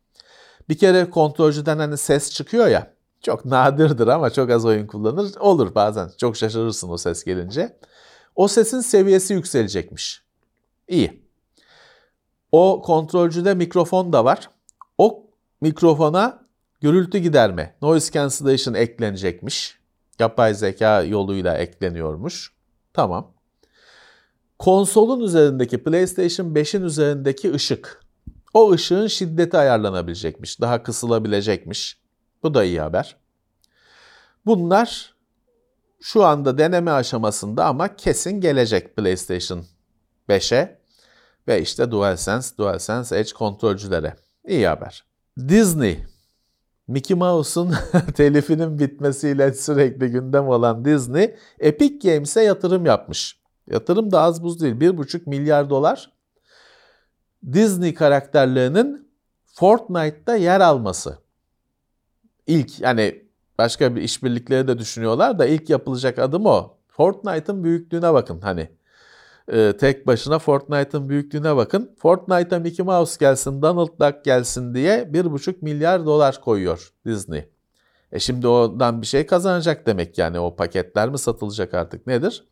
Bir 0.69 0.78
kere 0.78 1.10
kontrolcüden 1.10 1.78
hani 1.78 1.97
ses 1.97 2.32
çıkıyor 2.32 2.67
ya. 2.67 2.94
Çok 3.26 3.46
nadirdir 3.46 4.08
ama 4.08 4.30
çok 4.30 4.50
az 4.50 4.66
oyun 4.66 4.88
kullanır. 4.88 5.36
Olur 5.40 5.76
bazen. 5.76 6.12
Çok 6.18 6.38
şaşırırsın 6.38 6.90
o 6.90 6.98
ses 6.98 7.24
gelince. 7.24 7.78
O 8.36 8.48
sesin 8.48 8.80
seviyesi 8.80 9.34
yükselecekmiş. 9.34 10.24
İyi. 10.88 11.24
O 12.52 12.82
kontrolcüde 12.86 13.54
mikrofon 13.54 14.14
da 14.14 14.26
var. 14.26 14.50
O 14.98 15.26
mikrofona 15.62 16.48
gürültü 16.82 17.18
giderme, 17.18 17.76
noise 17.82 18.12
cancellation 18.12 18.74
eklenecekmiş. 18.74 19.80
Yapay 20.20 20.54
zeka 20.54 21.04
yoluyla 21.04 21.58
ekleniyormuş. 21.58 22.54
Tamam. 22.94 23.34
Konsolun 24.60 25.20
üzerindeki 25.20 25.84
PlayStation 25.84 26.48
5'in 26.48 26.82
üzerindeki 26.82 27.54
ışık. 27.54 28.02
O 28.54 28.72
ışığın 28.72 29.08
şiddeti 29.08 29.58
ayarlanabilecekmiş. 29.58 30.62
Daha 30.62 30.84
kısılabilecekmiş. 30.84 32.05
Bu 32.45 32.53
da 32.53 32.63
iyi 32.63 32.81
haber. 32.81 33.17
Bunlar 34.45 35.15
şu 36.01 36.25
anda 36.25 36.58
deneme 36.58 36.91
aşamasında 36.91 37.65
ama 37.65 37.95
kesin 37.95 38.41
gelecek 38.41 38.95
PlayStation 38.95 39.65
5'e 40.29 40.79
ve 41.47 41.62
işte 41.62 41.91
DualSense, 41.91 42.58
DualSense 42.58 43.19
Edge 43.19 43.31
kontrolcülere. 43.34 44.15
İyi 44.47 44.67
haber. 44.67 45.05
Disney 45.47 46.05
Mickey 46.88 47.17
Mouse'un 47.17 47.73
telifinin 48.15 48.79
bitmesiyle 48.79 49.53
sürekli 49.53 50.08
gündem 50.08 50.47
olan 50.47 50.86
Disney, 50.86 51.36
Epic 51.60 52.10
Games'e 52.10 52.41
yatırım 52.41 52.86
yapmış. 52.86 53.39
Yatırım 53.67 54.12
da 54.12 54.21
az 54.21 54.43
buz 54.43 54.62
değil. 54.62 54.75
1,5 54.75 55.29
milyar 55.29 55.69
dolar. 55.69 56.12
Disney 57.53 57.93
karakterlerinin 57.93 59.12
Fortnite'da 59.45 60.36
yer 60.36 60.62
alması. 60.62 61.25
İlk 62.47 62.79
yani 62.79 63.25
başka 63.58 63.95
bir 63.95 64.01
işbirlikleri 64.01 64.67
de 64.67 64.77
düşünüyorlar 64.79 65.39
da 65.39 65.45
ilk 65.45 65.69
yapılacak 65.69 66.19
adım 66.19 66.45
o. 66.45 66.77
Fortnite'ın 66.88 67.63
büyüklüğüne 67.63 68.13
bakın 68.13 68.41
hani 68.41 68.69
e, 69.51 69.77
tek 69.77 70.08
başına 70.08 70.39
Fortnite'ın 70.39 71.10
büyüklüğüne 71.10 71.55
bakın. 71.55 71.95
Fortnite'a 71.97 72.60
Mickey 72.60 72.86
Mouse 72.86 73.17
gelsin, 73.19 73.62
Donald 73.62 73.99
Duck 73.99 74.25
gelsin 74.25 74.73
diye 74.73 75.03
1,5 75.13 75.55
milyar 75.62 76.05
dolar 76.05 76.41
koyuyor 76.41 76.93
Disney. 77.05 77.49
E 78.12 78.19
şimdi 78.19 78.47
oradan 78.47 79.01
bir 79.01 79.08
şey 79.08 79.25
kazanacak 79.25 79.88
demek 79.88 80.17
yani 80.17 80.39
o 80.39 80.55
paketler 80.55 81.10
mi 81.10 81.17
satılacak 81.17 81.73
artık 81.73 82.08
nedir? 82.08 82.47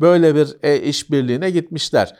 Böyle 0.00 0.34
bir 0.34 0.56
e, 0.62 0.80
işbirliğine 0.80 1.50
gitmişler. 1.50 2.16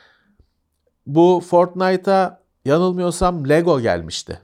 Bu 1.05 1.43
Fortnite'a 1.47 2.43
yanılmıyorsam 2.65 3.49
Lego 3.49 3.81
gelmişti. 3.81 4.41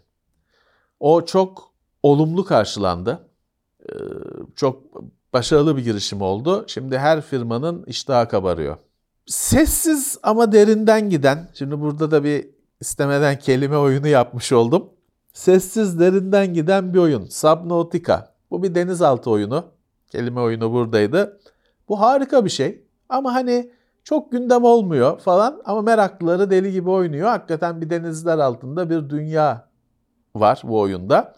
O 0.99 1.25
çok 1.25 1.72
olumlu 2.03 2.45
karşılandı. 2.45 3.29
Ee, 3.89 3.93
çok 4.55 4.81
başarılı 5.33 5.77
bir 5.77 5.83
girişim 5.83 6.21
oldu. 6.21 6.65
Şimdi 6.67 6.97
her 6.97 7.21
firmanın 7.21 7.83
iştahı 7.83 8.27
kabarıyor 8.27 8.77
sessiz 9.25 10.17
ama 10.23 10.51
derinden 10.51 11.09
giden, 11.09 11.49
şimdi 11.53 11.81
burada 11.81 12.11
da 12.11 12.23
bir 12.23 12.49
istemeden 12.81 13.39
kelime 13.39 13.77
oyunu 13.77 14.07
yapmış 14.07 14.51
oldum. 14.51 14.89
Sessiz 15.33 15.99
derinden 15.99 16.53
giden 16.53 16.93
bir 16.93 16.99
oyun. 16.99 17.25
Subnautica. 17.25 18.33
Bu 18.51 18.63
bir 18.63 18.75
denizaltı 18.75 19.29
oyunu. 19.29 19.65
Kelime 20.07 20.41
oyunu 20.41 20.71
buradaydı. 20.71 21.39
Bu 21.89 22.01
harika 22.01 22.45
bir 22.45 22.49
şey. 22.49 22.83
Ama 23.09 23.33
hani 23.33 23.71
çok 24.03 24.31
gündem 24.31 24.63
olmuyor 24.63 25.19
falan 25.19 25.61
ama 25.65 25.81
meraklıları 25.81 26.49
deli 26.49 26.71
gibi 26.71 26.89
oynuyor. 26.89 27.27
Hakikaten 27.27 27.81
bir 27.81 27.89
denizler 27.89 28.37
altında 28.37 28.89
bir 28.89 29.09
dünya 29.09 29.69
var 30.35 30.61
bu 30.63 30.79
oyunda. 30.79 31.35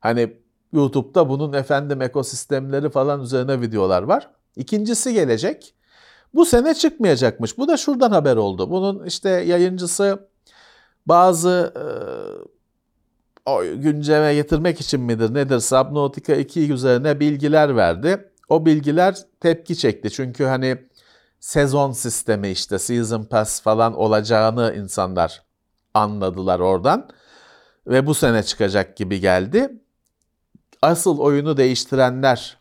Hani 0.00 0.36
YouTube'da 0.72 1.28
bunun 1.28 1.52
efendim 1.52 2.02
ekosistemleri 2.02 2.90
falan 2.90 3.20
üzerine 3.22 3.60
videolar 3.60 4.02
var. 4.02 4.30
İkincisi 4.56 5.14
gelecek. 5.14 5.74
Bu 6.34 6.44
sene 6.44 6.74
çıkmayacakmış. 6.74 7.58
Bu 7.58 7.68
da 7.68 7.76
şuradan 7.76 8.10
haber 8.10 8.36
oldu. 8.36 8.70
Bunun 8.70 9.04
işte 9.04 9.30
yayıncısı 9.30 10.28
bazı 11.06 11.72
e, 11.76 13.74
günceme 13.74 14.34
getirmek 14.34 14.80
için 14.80 15.00
midir 15.00 15.34
nedir 15.34 15.60
Subnautica 15.60 16.34
2 16.34 16.72
üzerine 16.72 17.20
bilgiler 17.20 17.76
verdi. 17.76 18.30
O 18.48 18.66
bilgiler 18.66 19.18
tepki 19.40 19.76
çekti. 19.76 20.10
Çünkü 20.10 20.44
hani 20.44 20.78
sezon 21.40 21.92
sistemi 21.92 22.48
işte 22.50 22.78
season 22.78 23.24
pass 23.24 23.62
falan 23.62 23.94
olacağını 23.94 24.74
insanlar 24.78 25.42
anladılar 25.94 26.60
oradan. 26.60 27.08
Ve 27.86 28.06
bu 28.06 28.14
sene 28.14 28.42
çıkacak 28.42 28.96
gibi 28.96 29.20
geldi. 29.20 29.80
Asıl 30.82 31.18
oyunu 31.18 31.56
değiştirenler 31.56 32.58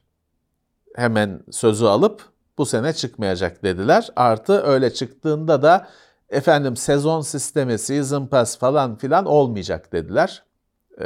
hemen 0.95 1.43
sözü 1.51 1.85
alıp 1.85 2.21
bu 2.57 2.65
sene 2.65 2.93
çıkmayacak 2.93 3.63
dediler. 3.63 4.09
Artı 4.15 4.61
öyle 4.63 4.93
çıktığında 4.93 5.61
da 5.61 5.87
efendim 6.29 6.75
sezon 6.75 7.21
sistemi, 7.21 7.79
season 7.79 8.27
pass 8.27 8.57
falan 8.57 8.97
filan 8.97 9.25
olmayacak 9.25 9.93
dediler. 9.93 10.43
Ee, 11.01 11.05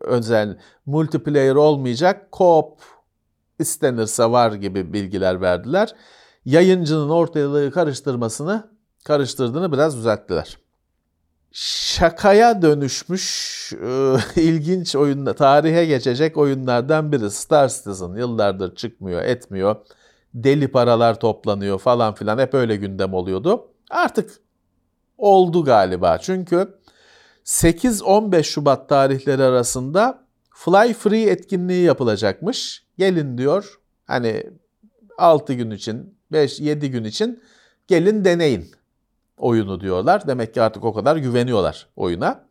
özel 0.00 0.58
multiplayer 0.86 1.54
olmayacak, 1.54 2.28
co-op 2.32 2.78
istenirse 3.58 4.24
var 4.24 4.52
gibi 4.52 4.92
bilgiler 4.92 5.40
verdiler. 5.40 5.94
Yayıncının 6.44 7.08
ortalığı 7.10 7.70
karıştırmasını, 7.70 8.70
karıştırdığını 9.04 9.72
biraz 9.72 9.96
düzelttiler. 9.96 10.58
Şakaya 11.52 12.62
dönüşmüş 12.62 13.72
e, 13.72 14.16
ilginç 14.40 14.96
oyunda, 14.96 15.34
tarihe 15.34 15.86
geçecek 15.86 16.36
oyunlardan 16.36 17.12
biri 17.12 17.30
Star 17.30 17.68
Citizen. 17.68 18.14
Yıllardır 18.16 18.74
çıkmıyor, 18.74 19.22
etmiyor 19.22 19.76
deli 20.34 20.68
paralar 20.68 21.20
toplanıyor 21.20 21.78
falan 21.78 22.14
filan 22.14 22.38
hep 22.38 22.54
öyle 22.54 22.76
gündem 22.76 23.14
oluyordu. 23.14 23.68
Artık 23.90 24.40
oldu 25.18 25.64
galiba. 25.64 26.18
Çünkü 26.18 26.78
8-15 27.44 28.42
Şubat 28.42 28.88
tarihleri 28.88 29.42
arasında 29.42 30.24
Fly 30.54 30.94
Free 30.94 31.22
etkinliği 31.22 31.84
yapılacakmış. 31.84 32.86
Gelin 32.98 33.38
diyor. 33.38 33.80
Hani 34.06 34.46
6 35.18 35.52
gün 35.52 35.70
için 35.70 36.18
5-7 36.32 36.86
gün 36.86 37.04
için 37.04 37.42
gelin 37.86 38.24
deneyin 38.24 38.70
oyunu 39.38 39.80
diyorlar. 39.80 40.26
Demek 40.26 40.54
ki 40.54 40.62
artık 40.62 40.84
o 40.84 40.94
kadar 40.94 41.16
güveniyorlar 41.16 41.88
oyuna. 41.96 42.48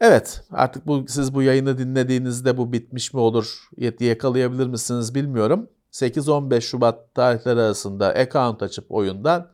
Evet 0.00 0.44
artık 0.50 0.86
bu 0.86 1.04
siz 1.08 1.34
bu 1.34 1.42
yayını 1.42 1.78
dinlediğinizde 1.78 2.56
bu 2.56 2.72
bitmiş 2.72 3.14
mi 3.14 3.20
olur 3.20 3.68
yakalayabilir 4.00 4.66
misiniz 4.66 5.14
bilmiyorum. 5.14 5.68
8-15 5.92 6.60
Şubat 6.60 7.14
tarihleri 7.14 7.60
arasında 7.60 8.08
account 8.08 8.62
açıp 8.62 8.92
oyundan 8.92 9.48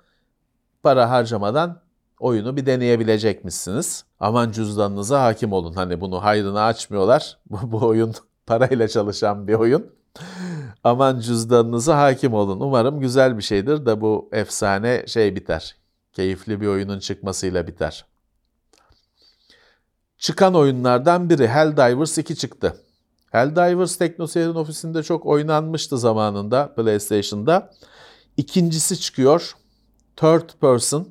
para 0.83 1.11
harcamadan 1.11 1.81
oyunu 2.21 2.57
bir 2.57 2.67
deneyebilecekmişsiniz. 2.67 4.05
Aman 4.21 4.51
cüzdanınıza 4.51 5.23
hakim 5.23 5.53
olun. 5.53 5.73
Hani 5.73 6.01
bunu 6.01 6.25
hayrına 6.25 6.65
açmıyorlar. 6.65 7.39
Bu, 7.51 7.73
bu 7.73 7.87
oyun 7.87 8.15
parayla 8.47 8.89
çalışan 8.89 9.49
bir 9.49 9.55
oyun. 9.55 9.87
Aman 10.85 11.21
cüzdanınıza 11.21 11.99
hakim 11.99 12.35
olun. 12.35 12.61
Umarım 12.61 13.01
güzel 13.01 13.37
bir 13.37 13.43
şeydir 13.43 13.87
da 13.87 14.01
bu 14.01 14.29
efsane 14.33 15.05
şey 15.07 15.37
biter. 15.37 15.77
Keyifli 16.13 16.61
bir 16.61 16.67
oyunun 16.67 16.99
çıkmasıyla 16.99 17.67
biter. 17.67 18.07
Çıkan 20.19 20.55
oyunlardan 20.55 21.31
biri 21.31 21.49
Helldivers 21.49 22.19
2 22.19 22.37
çıktı. 22.37 22.85
Helldivers 23.31 23.97
TeknoSeyir'in 23.97 24.55
ofisinde 24.55 25.03
çok 25.03 25.27
oynanmıştı 25.27 25.99
zamanında 25.99 26.75
PlayStation'da. 26.75 27.71
İkincisi 28.37 29.01
çıkıyor. 29.01 29.53
Third 30.17 30.51
Person. 30.61 31.09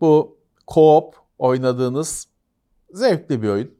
Bu 0.00 0.38
co-op 0.68 1.12
oynadığınız 1.38 2.28
zevkli 2.92 3.42
bir 3.42 3.48
oyun. 3.48 3.74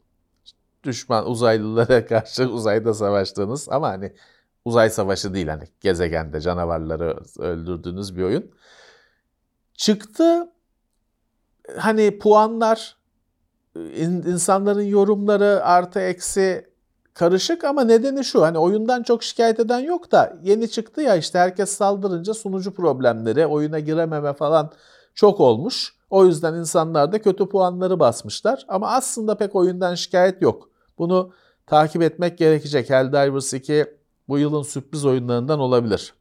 Düşman 0.85 1.31
uzaylılara 1.31 2.07
karşı 2.07 2.49
uzayda 2.49 2.95
savaştığınız 2.95 3.69
ama 3.69 3.89
hani 3.89 4.13
uzay 4.65 4.91
savaşı 4.91 5.35
değil 5.35 5.49
hani 5.49 5.65
gezegende 5.81 6.41
canavarları 6.41 7.19
öldürdüğünüz 7.39 8.17
bir 8.17 8.23
oyun. 8.23 8.51
Çıktı 9.75 10.53
hani 11.77 12.19
puanlar 12.19 12.97
insanların 14.05 14.83
yorumları 14.83 15.65
artı 15.65 16.01
eksi 16.01 16.73
karışık 17.15 17.65
ama 17.65 17.85
nedeni 17.85 18.25
şu 18.25 18.43
hani 18.43 18.59
oyundan 18.59 19.03
çok 19.03 19.23
şikayet 19.23 19.61
eden 19.61 19.79
yok 19.79 20.13
da 20.13 20.39
yeni 20.43 20.71
çıktı 20.71 21.03
ya 21.03 21.17
işte 21.17 21.39
herkes 21.39 21.71
saldırınca 21.71 22.35
sunucu 22.35 22.75
problemleri, 22.75 23.47
oyuna 23.47 23.79
girememe 23.79 24.33
falan 24.33 24.73
çok 25.15 25.41
olmuş. 25.41 25.95
O 26.11 26.25
yüzden 26.25 26.55
insanlar 26.55 27.13
da 27.13 27.23
kötü 27.23 27.49
puanları 27.49 28.01
basmışlar 28.01 28.65
ama 28.69 28.89
aslında 28.89 29.37
pek 29.37 29.55
oyundan 29.55 29.95
şikayet 29.95 30.43
yok. 30.43 30.71
Bunu 30.99 31.33
takip 31.67 32.03
etmek 32.03 32.39
gerekecek. 32.39 32.91
Helldivers 32.91 33.55
2 33.55 33.87
bu 34.29 34.39
yılın 34.39 34.63
sürpriz 34.63 35.05
oyunlarından 35.05 35.61
olabilir. 35.61 36.15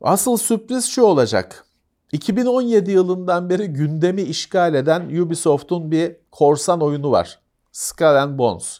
Asıl 0.00 0.36
sürpriz 0.36 0.86
şu 0.86 1.02
olacak. 1.02 1.66
2017 2.12 2.90
yılından 2.90 3.50
beri 3.50 3.66
gündemi 3.66 4.22
işgal 4.22 4.74
eden 4.74 5.22
Ubisoft'un 5.22 5.90
bir 5.90 6.16
korsan 6.30 6.80
oyunu 6.80 7.10
var. 7.10 7.40
Skull 7.72 8.22
and 8.22 8.38
Bones. 8.38 8.78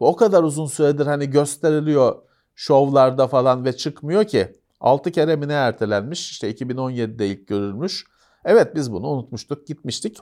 Bu 0.00 0.08
o 0.08 0.16
kadar 0.16 0.42
uzun 0.42 0.66
süredir 0.66 1.06
hani 1.06 1.30
gösteriliyor 1.30 2.22
şovlarda 2.54 3.28
falan 3.28 3.64
ve 3.64 3.76
çıkmıyor 3.76 4.24
ki. 4.24 4.56
6 4.80 5.12
kere 5.12 5.36
mi 5.36 5.48
ne 5.48 5.52
ertelenmiş? 5.52 6.30
İşte 6.30 6.50
2017'de 6.52 7.26
ilk 7.26 7.48
görülmüş. 7.48 8.04
Evet 8.44 8.76
biz 8.76 8.92
bunu 8.92 9.06
unutmuştuk, 9.08 9.66
gitmiştik. 9.66 10.18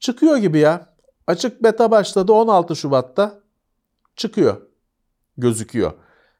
Çıkıyor 0.00 0.36
gibi 0.36 0.58
ya. 0.58 0.94
Açık 1.26 1.62
beta 1.62 1.90
başladı 1.90 2.32
16 2.32 2.76
Şubat'ta. 2.76 3.40
Çıkıyor. 4.16 4.60
Gözüküyor. 5.38 5.92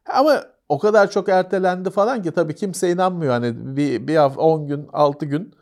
Ama 0.07 0.45
o 0.71 0.79
kadar 0.79 1.11
çok 1.11 1.29
ertelendi 1.29 1.91
falan 1.91 2.23
ki 2.23 2.31
tabii 2.31 2.55
kimse 2.55 2.91
inanmıyor. 2.91 3.33
Hani 3.33 3.77
bir, 3.77 4.07
bir 4.07 4.17
hafta 4.17 4.41
10 4.41 4.67
gün 4.67 4.89
6 4.93 5.27
gün 5.27 5.55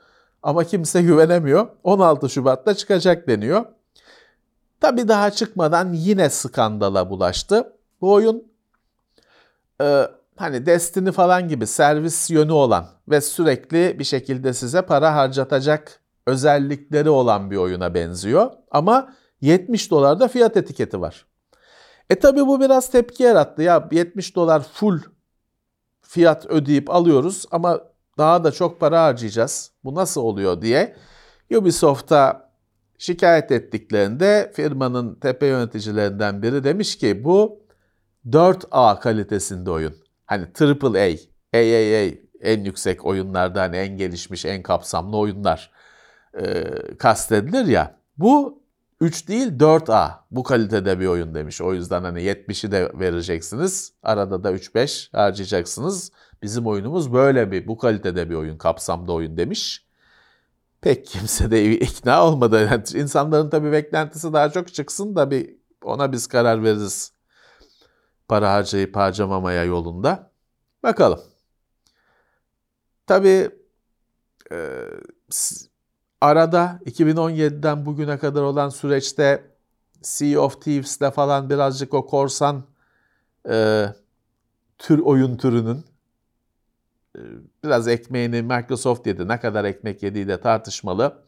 ama 0.42 0.64
kimse 0.64 1.02
güvenemiyor. 1.02 1.68
16 1.84 2.28
Şubat'ta 2.28 2.74
çıkacak 2.74 3.28
deniyor. 3.28 3.64
Tabii 4.80 5.09
daha 5.09 5.30
çıkmadan 5.30 5.92
yine 5.92 6.30
skandala 6.30 7.11
bulaştı. 7.11 7.72
Bu 8.00 8.12
oyun 8.12 8.44
e, 9.80 10.02
hani 10.36 10.66
Destiny 10.66 11.11
falan 11.11 11.48
gibi 11.48 11.66
servis 11.66 12.30
yönü 12.30 12.52
olan 12.52 12.86
ve 13.09 13.20
sürekli 13.20 13.98
bir 13.98 14.04
şekilde 14.04 14.52
size 14.52 14.82
para 14.82 15.14
harcatacak 15.14 16.00
özellikleri 16.26 17.11
olan 17.11 17.50
bir 17.50 17.56
oyuna 17.56 17.94
benziyor. 17.94 18.50
Ama 18.70 19.14
70 19.40 19.90
dolarda 19.90 20.28
fiyat 20.28 20.56
etiketi 20.56 21.00
var. 21.00 21.26
E 22.11 22.14
tabi 22.14 22.46
bu 22.46 22.61
biraz 22.61 22.90
tepki 22.90 23.22
yarattı. 23.22 23.62
Ya 23.62 23.88
70 23.92 24.36
dolar 24.36 24.62
full 24.62 25.00
fiyat 26.00 26.46
ödeyip 26.46 26.90
alıyoruz 26.90 27.46
ama 27.50 27.80
daha 28.18 28.44
da 28.44 28.52
çok 28.52 28.80
para 28.80 29.02
harcayacağız. 29.04 29.72
Bu 29.84 29.94
nasıl 29.94 30.20
oluyor 30.20 30.62
diye 30.62 30.96
Ubisoft'a 31.56 32.50
şikayet 32.98 33.52
ettiklerinde 33.52 34.52
firmanın 34.54 35.14
tepe 35.14 35.46
yöneticilerinden 35.46 36.42
biri 36.42 36.64
demiş 36.64 36.98
ki 36.98 37.24
bu 37.24 37.62
4A 38.26 39.00
kalitesinde 39.00 39.70
oyun. 39.70 39.94
Hani 40.26 40.44
AAA, 40.61 41.16
AAA 41.54 42.11
en 42.40 42.64
yüksek 42.64 43.06
oyunlarda 43.06 43.62
hani 43.62 43.76
en 43.76 43.96
gelişmiş, 43.96 44.44
en 44.44 44.62
kapsamlı 44.62 45.16
oyunlar 45.16 45.72
e, 46.40 46.64
kastedilir 46.98 47.64
ya. 47.66 47.98
Bu 48.16 48.62
3 49.01 49.28
değil 49.28 49.49
4A 49.59 50.11
bu 50.30 50.42
kalitede 50.42 51.01
bir 51.01 51.07
oyun 51.07 51.34
demiş. 51.34 51.61
O 51.61 51.74
yüzden 51.74 52.03
hani 52.05 52.22
70'i 52.22 52.72
de 52.72 52.92
vereceksiniz. 52.94 53.92
Arada 54.03 54.44
da 54.44 54.53
3-5 54.53 55.16
harcayacaksınız. 55.16 56.12
Bizim 56.42 56.66
oyunumuz 56.66 57.12
böyle 57.12 57.53
bir 57.53 57.66
bu 57.66 57.78
kalitede 57.78 58.30
bir 58.30 58.34
oyun, 58.34 58.59
kapsamda 58.59 59.12
oyun 59.12 59.36
demiş. 59.36 59.86
Pek 60.80 61.07
kimse 61.07 61.51
de 61.51 61.72
ikna 61.72 62.26
olmadı. 62.26 62.68
Yani 62.70 62.82
insanların 62.94 63.51
tabii 63.51 63.72
beklentisi 63.72 64.32
daha 64.32 64.51
çok 64.51 64.74
çıksın 64.74 65.16
da 65.16 65.30
bir 65.30 65.57
ona 65.82 66.12
biz 66.12 66.26
karar 66.26 66.62
veririz. 66.62 67.12
Para 68.28 68.53
harcayıp 68.53 68.96
harcamamaya 68.96 69.64
yolunda. 69.64 70.30
Bakalım. 70.82 71.20
Tabii 73.07 73.51
e, 74.53 74.84
arada 76.21 76.81
2017'den 76.87 77.87
bugüne 77.87 78.19
kadar 78.19 78.43
olan 78.43 78.69
süreçte 78.69 79.45
Sea 80.03 80.41
of 80.41 80.62
Thieves'le 80.62 81.11
falan 81.14 81.51
birazcık 81.51 81.95
o 81.95 82.07
korsan 82.07 82.64
e, 83.51 83.87
tür 84.79 84.99
oyun 84.99 85.37
türünün 85.37 85.85
e, 87.16 87.21
biraz 87.64 87.89
ekmeğini 87.89 88.43
Microsoft 88.43 89.07
yedi. 89.07 89.29
Ne 89.29 89.41
kadar 89.41 89.64
ekmek 89.64 90.03
yediği 90.03 90.29
de 90.29 90.41
tartışmalı. 90.41 91.23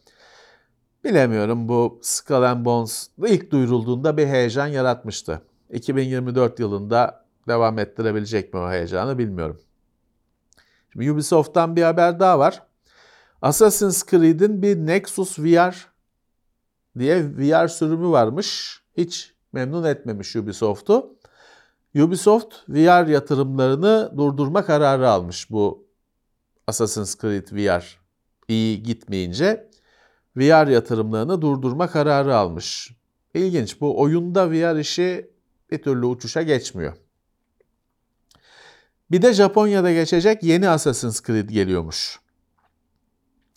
Bilemiyorum 1.05 1.69
bu 1.69 2.01
Skull 2.03 2.43
and 2.43 2.65
Bones 2.65 3.11
ilk 3.27 3.51
duyurulduğunda 3.51 4.17
bir 4.17 4.27
heyecan 4.27 4.67
yaratmıştı. 4.67 5.43
2024 5.71 6.61
yılında 6.61 7.25
devam 7.49 7.79
ettirebilecek 7.79 8.55
mi 8.55 8.61
o 8.61 8.71
heyecanı 8.71 9.19
bilmiyorum. 9.19 9.61
Şimdi 10.93 11.13
Ubisoft'tan 11.13 11.77
bir 11.77 11.83
haber 11.83 12.21
daha 12.21 12.39
var. 12.39 12.63
Assassin's 13.43 14.07
Creed'in 14.07 14.63
bir 14.63 14.77
Nexus 14.77 15.39
VR 15.39 15.75
diye 16.99 17.39
VR 17.39 17.69
sürümü 17.69 18.09
varmış. 18.11 18.81
Hiç 18.97 19.35
memnun 19.53 19.85
etmemiş 19.85 20.37
Ubisoft'u. 20.37 21.19
Ubisoft 21.95 22.55
VR 22.69 23.07
yatırımlarını 23.07 24.13
durdurma 24.17 24.65
kararı 24.65 25.11
almış 25.11 25.51
bu 25.51 25.89
Assassin's 26.67 27.19
Creed 27.19 27.49
VR 27.53 28.01
iyi 28.49 28.83
gitmeyince 28.83 29.71
VR 30.37 30.67
yatırımlarını 30.67 31.43
durdurma 31.43 31.91
kararı 31.91 32.37
almış. 32.37 32.91
İlginç 33.35 33.81
bu 33.81 34.01
oyunda 34.01 34.51
VR 34.51 34.79
işi 34.79 35.31
bir 35.71 35.83
türlü 35.83 36.07
uçuşa 36.07 36.43
geçmiyor. 36.43 36.97
Bir 39.11 39.23
de 39.23 39.33
Japonya'da 39.33 39.93
geçecek 39.93 40.43
yeni 40.43 40.69
Assassin's 40.69 41.23
Creed 41.23 41.51
geliyormuş. 41.51 42.21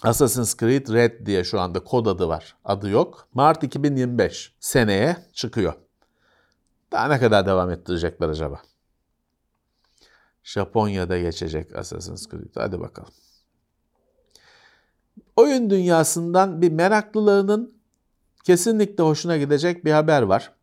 Assassin's 0.04 0.58
Creed 0.58 0.88
Red 0.90 1.26
diye 1.26 1.44
şu 1.44 1.60
anda 1.60 1.84
kod 1.84 2.06
adı 2.06 2.28
var. 2.28 2.56
Adı 2.66 2.90
yok. 2.90 3.28
Mart 3.34 3.64
2025 3.64 4.54
seneye 4.60 5.18
çıkıyor. 5.34 5.74
Daha 6.92 7.08
ne 7.08 7.20
kadar 7.20 7.46
devam 7.46 7.70
ettirecekler 7.70 8.30
acaba? 8.30 8.62
Japonya'da 10.44 11.20
geçecek 11.20 11.76
Assassin's 11.76 12.28
Creed. 12.28 12.56
Hadi 12.56 12.80
bakalım. 12.80 13.14
Oyun 15.36 15.70
dünyasından 15.70 16.62
bir 16.62 16.72
meraklılığının 16.72 17.74
kesinlikle 18.44 19.04
hoşuna 19.04 19.38
gidecek 19.38 19.86
bir 19.86 19.92
haber 19.92 20.22
var. 20.22 20.54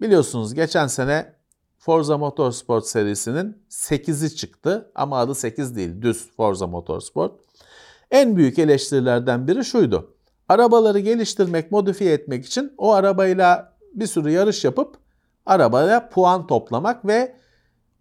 Biliyorsunuz 0.00 0.54
geçen 0.54 0.86
sene 0.86 1.34
Forza 1.78 2.18
Motorsport 2.18 2.86
serisinin 2.86 3.62
8'i 3.70 4.36
çıktı 4.36 4.92
ama 4.94 5.18
adı 5.18 5.34
8 5.34 5.76
değil 5.76 6.02
düz 6.02 6.30
Forza 6.36 6.66
Motorsport. 6.66 7.40
En 8.12 8.36
büyük 8.36 8.58
eleştirilerden 8.58 9.48
biri 9.48 9.64
şuydu. 9.64 10.14
Arabaları 10.48 10.98
geliştirmek, 10.98 11.72
modifiye 11.72 12.12
etmek 12.12 12.46
için 12.46 12.72
o 12.78 12.92
arabayla 12.92 13.72
bir 13.94 14.06
sürü 14.06 14.30
yarış 14.30 14.64
yapıp 14.64 14.96
arabaya 15.46 16.08
puan 16.08 16.46
toplamak 16.46 17.06
ve 17.06 17.36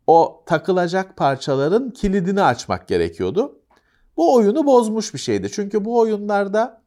o 0.07 0.43
takılacak 0.45 1.18
parçaların 1.18 1.89
kilidini 1.89 2.41
açmak 2.43 2.88
gerekiyordu. 2.88 3.59
Bu 4.18 4.36
oyunu 4.36 4.66
bozmuş 4.66 5.14
bir 5.14 5.20
şeydi. 5.20 5.51
Çünkü 5.51 5.86
bu 5.86 5.99
oyunlarda 5.99 6.82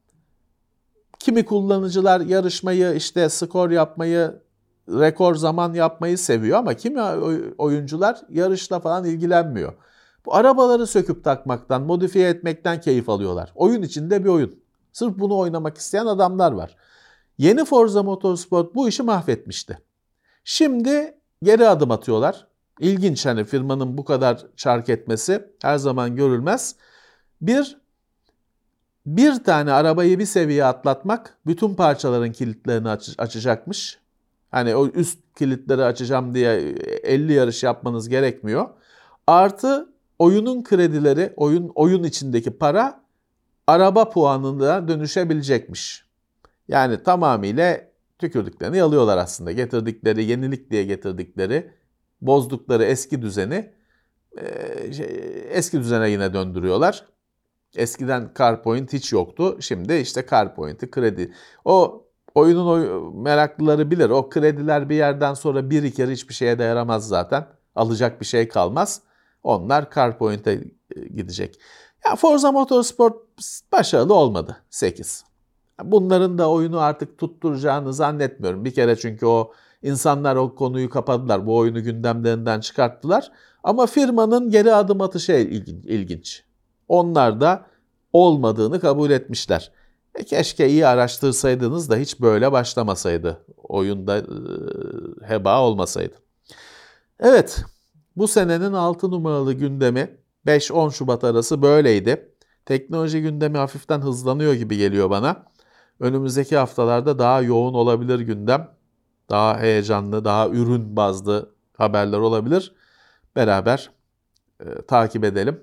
kimi 1.19 1.45
kullanıcılar 1.45 2.21
yarışmayı, 2.21 2.95
işte 2.95 3.29
skor 3.29 3.71
yapmayı, 3.71 4.43
rekor 4.89 5.35
zaman 5.35 5.75
yapmayı 5.75 6.19
seviyor 6.19 6.59
ama 6.59 6.75
kimi 6.75 7.03
oy- 7.03 7.55
oyuncular 7.59 8.21
yarışla 8.29 8.81
falan 8.81 9.05
ilgilenmiyor. 9.05 9.73
Bu 10.27 10.35
arabaları 10.35 10.87
söküp 10.87 11.25
takmaktan, 11.25 11.83
modifiye 11.83 12.29
etmekten 12.29 12.81
keyif 12.81 13.09
alıyorlar. 13.09 13.53
Oyun 13.55 13.83
içinde 13.83 14.25
bir 14.25 14.29
oyun. 14.29 14.61
Sırf 14.93 15.19
bunu 15.19 15.39
oynamak 15.39 15.79
isteyen 15.79 16.07
adamlar 16.07 16.53
var. 16.53 16.77
Yeni 17.39 17.65
Forza 17.65 18.03
Motorsport 18.03 18.75
bu 18.75 18.89
işi 18.89 19.03
mahvetmişti. 19.03 19.79
Şimdi 20.45 21.19
geri 21.43 21.69
adım 21.69 21.91
atıyorlar. 21.91 22.47
İlginç 22.81 23.27
hani 23.27 23.45
firmanın 23.45 23.99
bu 23.99 24.05
kadar 24.05 24.47
çark 24.57 24.89
etmesi 24.89 25.49
her 25.63 25.79
zaman 25.79 26.17
görülmez. 26.17 26.77
Bir, 27.41 27.79
bir 29.07 29.45
tane 29.45 29.73
arabayı 29.73 30.19
bir 30.19 30.27
seviye 30.27 30.65
atlatmak 30.65 31.39
bütün 31.47 31.75
parçaların 31.75 32.33
kilitlerini 32.33 32.89
aç- 32.89 33.15
açacakmış. 33.19 33.99
Hani 34.51 34.77
o 34.77 34.87
üst 34.87 35.19
kilitleri 35.39 35.85
açacağım 35.85 36.35
diye 36.35 36.55
50 37.03 37.33
yarış 37.33 37.63
yapmanız 37.63 38.09
gerekmiyor. 38.09 38.69
Artı 39.27 39.94
oyunun 40.19 40.63
kredileri, 40.63 41.33
oyun 41.37 41.73
oyun 41.75 42.03
içindeki 42.03 42.51
para 42.51 43.05
araba 43.67 44.11
puanına 44.11 44.89
dönüşebilecekmiş. 44.89 46.05
Yani 46.69 47.03
tamamıyla 47.03 47.81
tükürdüklerini 48.19 48.77
yalıyorlar 48.77 49.19
aslında. 49.19 49.53
Getirdikleri, 49.53 50.25
yenilik 50.25 50.71
diye 50.71 50.85
getirdikleri, 50.85 51.71
bozdukları 52.21 52.85
eski 52.85 53.23
düzeni 53.23 53.73
e, 54.39 54.93
şey, 54.93 55.07
eski 55.51 55.81
düzene 55.81 56.11
yine 56.11 56.35
döndürüyorlar. 56.35 57.05
Eskiden 57.77 58.31
CarPoint 58.39 58.93
hiç 58.93 59.13
yoktu. 59.13 59.57
Şimdi 59.61 59.95
işte 59.95 60.27
CarPoint'i 60.31 60.91
kredi. 60.91 61.33
O 61.65 62.05
oyunun 62.35 62.67
oy- 62.67 63.23
meraklıları 63.23 63.91
bilir. 63.91 64.11
O 64.11 64.29
krediler 64.29 64.89
bir 64.89 64.97
yerden 64.97 65.35
sonra 65.35 65.71
bir 65.71 65.83
iki 65.83 65.97
kere 65.97 66.13
hiçbir 66.13 66.35
şeye 66.35 66.59
de 66.59 66.63
yaramaz 66.63 67.09
zaten. 67.09 67.47
Alacak 67.75 68.21
bir 68.21 68.27
şey 68.27 68.49
kalmaz. 68.49 69.03
Onlar 69.45 69.91
CarPoint'e 69.95 70.53
e, 70.97 71.01
gidecek. 71.01 71.59
Ya 72.07 72.17
Forza 72.17 72.53
Motorsport 72.53 73.17
başarılı 73.73 74.15
olmadı. 74.15 74.57
8. 74.71 75.25
Bunların 75.85 76.39
da 76.39 76.51
oyunu 76.51 76.81
artık 76.81 77.19
tutturacağını 77.19 77.95
zannetmiyorum. 77.95 78.65
Bir 78.65 78.75
kere 78.75 78.97
çünkü 78.97 79.27
o 79.27 79.53
insanlar 79.83 80.37
o 80.37 80.55
konuyu 80.55 80.91
kapadılar. 80.91 81.47
Bu 81.47 81.57
oyunu 81.57 81.83
gündemlerinden 81.83 82.61
çıkarttılar. 82.61 83.33
Ama 83.65 83.87
firmanın 83.87 84.51
geri 84.51 84.75
adım 84.75 85.01
atışı 85.01 85.33
ilgin- 85.33 85.87
ilginç. 85.87 86.45
Onlar 86.89 87.41
da 87.41 87.67
olmadığını 88.13 88.81
kabul 88.81 89.11
etmişler. 89.11 89.73
E 90.15 90.25
keşke 90.25 90.69
iyi 90.69 90.87
araştırsaydınız 90.87 91.91
da 91.91 91.97
hiç 91.97 92.21
böyle 92.21 92.53
başlamasaydı. 92.53 93.45
Oyunda 93.63 94.19
e, 94.19 94.23
heba 95.23 95.61
olmasaydı. 95.63 96.15
Evet, 97.21 97.65
bu 98.17 98.29
senenin 98.29 98.73
6 98.73 99.11
numaralı 99.11 99.53
gündemi 99.53 100.17
5-10 100.47 100.93
Şubat 100.93 101.25
arası 101.25 101.63
böyleydi. 101.63 102.35
Teknoloji 102.67 103.23
gündemi 103.23 103.59
hafiften 103.59 104.01
hızlanıyor 104.01 104.55
gibi 104.55 104.77
geliyor 104.77 105.11
bana. 105.11 105.47
Önümüzdeki 106.01 106.57
haftalarda 106.57 107.19
daha 107.19 107.43
yoğun 107.43 107.75
olabilir 107.75 108.21
gündem. 108.21 108.71
Daha 109.31 109.59
heyecanlı, 109.59 110.25
daha 110.25 110.49
ürün 110.49 110.97
bazlı 110.97 111.55
haberler 111.77 112.19
olabilir. 112.19 112.75
Beraber 113.37 113.91
e, 114.61 114.83
takip 114.89 115.25
edelim. 115.25 115.61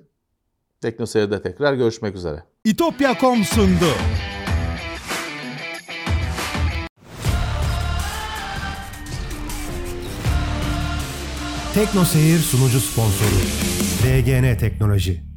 Teknoseyir'de 0.81 1.41
tekrar 1.41 1.73
görüşmek 1.73 2.15
üzere. 2.15 2.43
İtopya.com 2.63 3.43
sundu. 3.43 3.85
Tekno 11.73 12.05
Seyir 12.05 12.39
sunucu 12.39 12.79
sponsoru 12.79 13.35
DGN 14.03 14.57
Teknoloji. 14.57 15.30